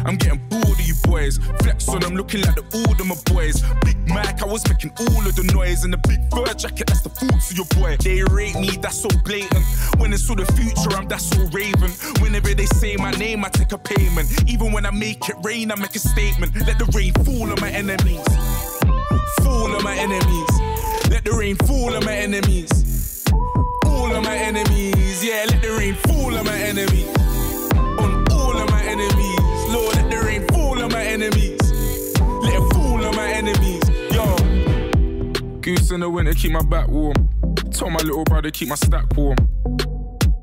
I'm 0.09 0.15
getting 0.15 0.41
bored 0.49 0.65
of 0.65 0.81
you 0.81 0.95
boys. 1.03 1.37
Flex 1.61 1.87
on 1.87 1.99
them, 1.99 2.15
looking 2.15 2.41
like 2.41 2.55
the 2.55 2.65
old 2.73 2.99
of 2.99 3.05
my 3.05 3.15
boys. 3.31 3.61
Big 3.85 3.95
Mac, 4.07 4.41
I 4.41 4.47
was 4.47 4.67
making 4.67 4.91
all 4.97 5.21
of 5.21 5.35
the 5.35 5.43
noise. 5.53 5.83
And 5.83 5.93
the 5.93 5.97
big 5.97 6.17
fur 6.33 6.51
jacket, 6.55 6.87
that's 6.87 7.01
the 7.01 7.11
fruits 7.11 7.51
of 7.51 7.57
your 7.57 7.67
boy. 7.77 7.95
They 7.97 8.23
rate 8.23 8.55
me, 8.55 8.69
that's 8.81 9.01
so 9.01 9.09
blatant. 9.23 9.63
When 9.99 10.11
it's 10.11 10.27
all 10.27 10.35
the 10.35 10.49
future, 10.57 10.97
I'm 10.97 11.07
that's 11.07 11.29
so 11.29 11.37
raven. 11.53 11.91
Whenever 12.23 12.55
they 12.55 12.65
say 12.65 12.95
my 12.95 13.11
name, 13.11 13.45
I 13.45 13.49
take 13.49 13.71
a 13.71 13.77
payment. 13.77 14.49
Even 14.49 14.71
when 14.71 14.87
I 14.87 14.89
make 14.89 15.29
it 15.29 15.35
rain, 15.43 15.71
I 15.71 15.75
make 15.75 15.95
a 15.95 15.99
statement. 15.99 16.55
Let 16.65 16.79
the 16.79 16.89
rain 16.97 17.13
fall 17.21 17.51
on 17.51 17.61
my 17.61 17.69
enemies. 17.69 18.25
Fall 19.45 19.75
on 19.75 19.83
my 19.83 19.95
enemies. 19.95 20.49
Let 21.13 21.23
the 21.23 21.37
rain 21.37 21.55
fall 21.55 21.93
on 21.93 22.03
my 22.03 22.15
enemies. 22.15 23.23
All 23.85 24.11
of 24.15 24.23
my 24.23 24.35
enemies, 24.35 25.23
yeah, 25.23 25.45
let 25.47 25.61
the 25.61 25.69
rain 25.77 25.93
fall 25.93 26.33
on 26.35 26.45
my 26.45 26.57
enemies. 26.57 27.13
On 28.01 28.25
all 28.31 28.57
of 28.57 28.69
my 28.71 28.81
enemies, 28.81 29.58
enemies. 31.21 31.59
Let 32.21 32.53
it 32.53 32.73
fall 32.73 33.05
on 33.05 33.15
my 33.15 33.29
enemies, 33.31 33.83
yo. 34.11 34.35
Goose 35.59 35.91
in 35.91 35.99
the 35.99 36.09
winter, 36.09 36.33
keep 36.33 36.51
my 36.51 36.61
back 36.61 36.87
warm. 36.87 37.29
Told 37.71 37.91
my 37.91 37.99
little 37.99 38.23
brother, 38.23 38.51
keep 38.51 38.69
my 38.69 38.75
stack 38.75 39.05
warm. 39.17 39.35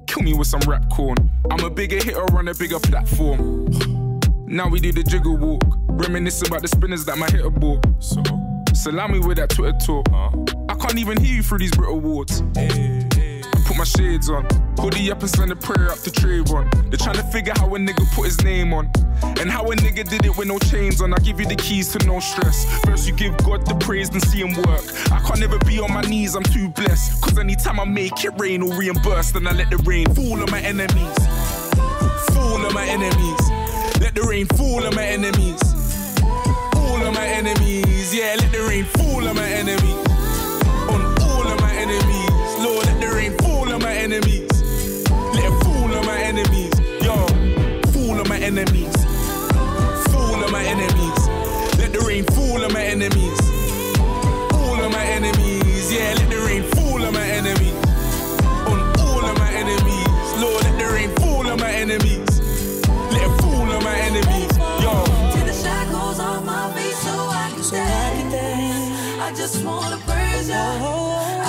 Kill 0.06 0.22
me 0.22 0.34
with 0.34 0.46
some 0.46 0.60
rap 0.66 0.88
corn. 0.90 1.16
I'm 1.50 1.64
a 1.64 1.70
bigger 1.70 1.96
hitter 1.96 2.36
on 2.36 2.48
a 2.48 2.54
bigger 2.54 2.78
platform. 2.78 3.66
Now 4.46 4.68
we 4.68 4.80
do 4.80 4.92
the 4.92 5.02
jiggle 5.02 5.36
walk. 5.38 5.62
Reminisce 5.88 6.46
about 6.46 6.62
the 6.62 6.68
spinners 6.68 7.06
that 7.06 7.16
my 7.16 7.26
hitter 7.30 7.50
bought. 7.50 7.84
So, 7.98 8.22
salami 8.74 9.18
with 9.18 9.38
that 9.38 9.50
Twitter 9.50 9.76
talk. 9.78 10.06
I 10.68 10.74
can't 10.74 10.98
even 10.98 11.18
hear 11.22 11.36
you 11.36 11.42
through 11.42 11.58
these 11.58 11.72
Brit 11.72 11.90
Awards. 11.90 12.42
Put 13.66 13.76
my 13.76 13.84
shades 13.84 14.30
on, 14.30 14.46
hoodie 14.78 15.10
up 15.10 15.20
and 15.20 15.28
send 15.30 15.50
a 15.50 15.56
prayer 15.56 15.90
up 15.90 15.98
to 16.00 16.10
Trayvon. 16.10 16.70
They're 16.88 16.98
trying 16.98 17.16
to 17.16 17.24
figure 17.24 17.52
how 17.56 17.74
a 17.74 17.78
nigga 17.78 18.08
put 18.14 18.26
his 18.26 18.40
name 18.42 18.72
on. 18.72 18.90
And 19.40 19.50
how 19.50 19.64
a 19.64 19.74
nigga 19.74 20.08
did 20.08 20.24
it 20.24 20.36
with 20.36 20.46
no 20.46 20.58
chains 20.58 21.00
on. 21.00 21.12
I 21.12 21.18
give 21.18 21.40
you 21.40 21.46
the 21.46 21.56
keys 21.56 21.92
to 21.92 22.06
no 22.06 22.20
stress. 22.20 22.64
First, 22.84 23.08
you 23.08 23.14
give 23.14 23.36
God 23.38 23.66
the 23.66 23.74
praise, 23.74 24.08
then 24.08 24.20
see 24.20 24.40
him 24.40 24.54
work. 24.54 24.84
I 25.10 25.20
can't 25.26 25.40
never 25.40 25.58
be 25.60 25.80
on 25.80 25.92
my 25.92 26.02
knees, 26.02 26.36
I'm 26.36 26.44
too 26.44 26.68
blessed. 26.68 27.20
Cause 27.22 27.38
anytime 27.38 27.80
I 27.80 27.84
make 27.84 28.24
it 28.24 28.32
rain 28.38 28.62
or 28.62 28.72
reimburse, 28.72 29.32
then 29.32 29.46
I 29.46 29.52
let 29.52 29.70
the 29.70 29.78
rain 29.78 30.14
fall 30.14 30.40
on 30.40 30.50
my 30.50 30.60
enemies. 30.60 31.16
Fall 32.34 32.64
on 32.64 32.72
my 32.72 32.86
enemies. 32.86 33.40
Let 34.00 34.14
the 34.14 34.24
rain 34.28 34.46
fall 34.46 34.86
on 34.86 34.94
my 34.94 35.04
enemies. 35.04 35.60
All 36.76 37.02
of 37.02 37.14
my 37.14 37.26
enemies, 37.26 38.14
yeah, 38.14 38.36
let 38.38 38.52
the 38.52 38.60
rain 38.68 38.84
fall 38.84 39.26
on 39.26 39.34
my 39.34 39.48
enemies. 39.48 40.06
On 40.88 41.00
all 41.22 41.46
of 41.48 41.60
my 41.60 41.72
enemies, 41.74 42.25
enemies. 44.06 44.62
Let 45.34 45.44
it 45.50 45.64
fall 45.64 45.92
on 45.98 46.06
my 46.06 46.18
enemies, 46.30 46.72
yo. 47.02 47.16
Fall 47.92 48.20
on 48.20 48.28
my 48.28 48.38
enemies. 48.38 48.94
Fall 50.12 50.44
on 50.44 50.52
my 50.52 50.62
enemies. 50.62 51.20
Let 51.80 51.92
the 51.92 52.04
rain 52.06 52.22
fall 52.26 52.64
on 52.64 52.72
my 52.72 52.84
enemies. 52.84 53.40
All 54.54 54.78
of 54.84 54.92
my 54.92 55.04
enemies, 55.18 55.92
yeah, 55.92 56.14
let 56.18 56.30
the 56.30 56.40
rain 56.46 56.62
fall 56.74 57.02
on 57.02 57.12
my 57.14 57.26
enemies. 57.40 57.74
On 58.70 58.78
all 59.02 59.24
of 59.30 59.36
my 59.38 59.50
enemies, 59.62 60.28
Lord, 60.42 60.62
let 60.62 60.78
the 60.78 60.88
rain 60.94 61.10
fall 61.16 61.44
on 61.48 61.58
my 61.58 61.72
enemies. 61.72 62.30
Let 63.10 63.22
it 63.26 63.34
fall 63.42 63.68
on 63.76 63.82
my 63.82 63.98
enemies, 64.08 64.52
yo. 64.84 64.94
Take 65.34 65.46
the 65.50 65.56
shackles 65.64 66.20
off 66.20 66.44
my 66.44 66.72
feet 66.74 66.94
so 66.94 67.10
I 67.10 67.50
can 67.56 68.30
dance. 68.30 69.20
I 69.20 69.34
just 69.34 69.64
wanna 69.64 69.98
praise 70.06 70.48
you. 70.48 71.45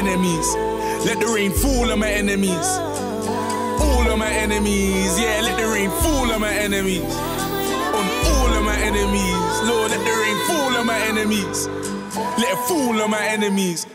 Enemies. 0.00 0.48
Let 1.04 1.20
the 1.20 1.26
rain 1.26 1.52
fall 1.52 1.92
on 1.92 1.98
my 1.98 2.10
enemies. 2.10 2.68
All 3.84 4.06
of 4.10 4.18
my 4.18 4.32
enemies, 4.32 5.20
yeah, 5.20 5.40
let 5.42 5.56
the 5.60 5.66
rain 5.68 5.90
fall 6.02 6.32
on 6.32 6.40
my 6.40 6.52
enemies. 6.52 7.14
On 7.98 8.06
all 8.32 8.52
of 8.58 8.64
my 8.64 8.78
enemies, 8.90 9.52
Lord, 9.68 9.90
let 9.90 10.02
the 10.08 10.14
rain 10.22 10.38
fall 10.48 10.72
on 10.80 10.86
my 10.86 11.00
enemies. 11.12 11.68
Let 12.40 12.52
it 12.56 12.60
fall 12.68 12.96
on 13.02 13.10
my 13.10 13.24
enemies. 13.26 13.86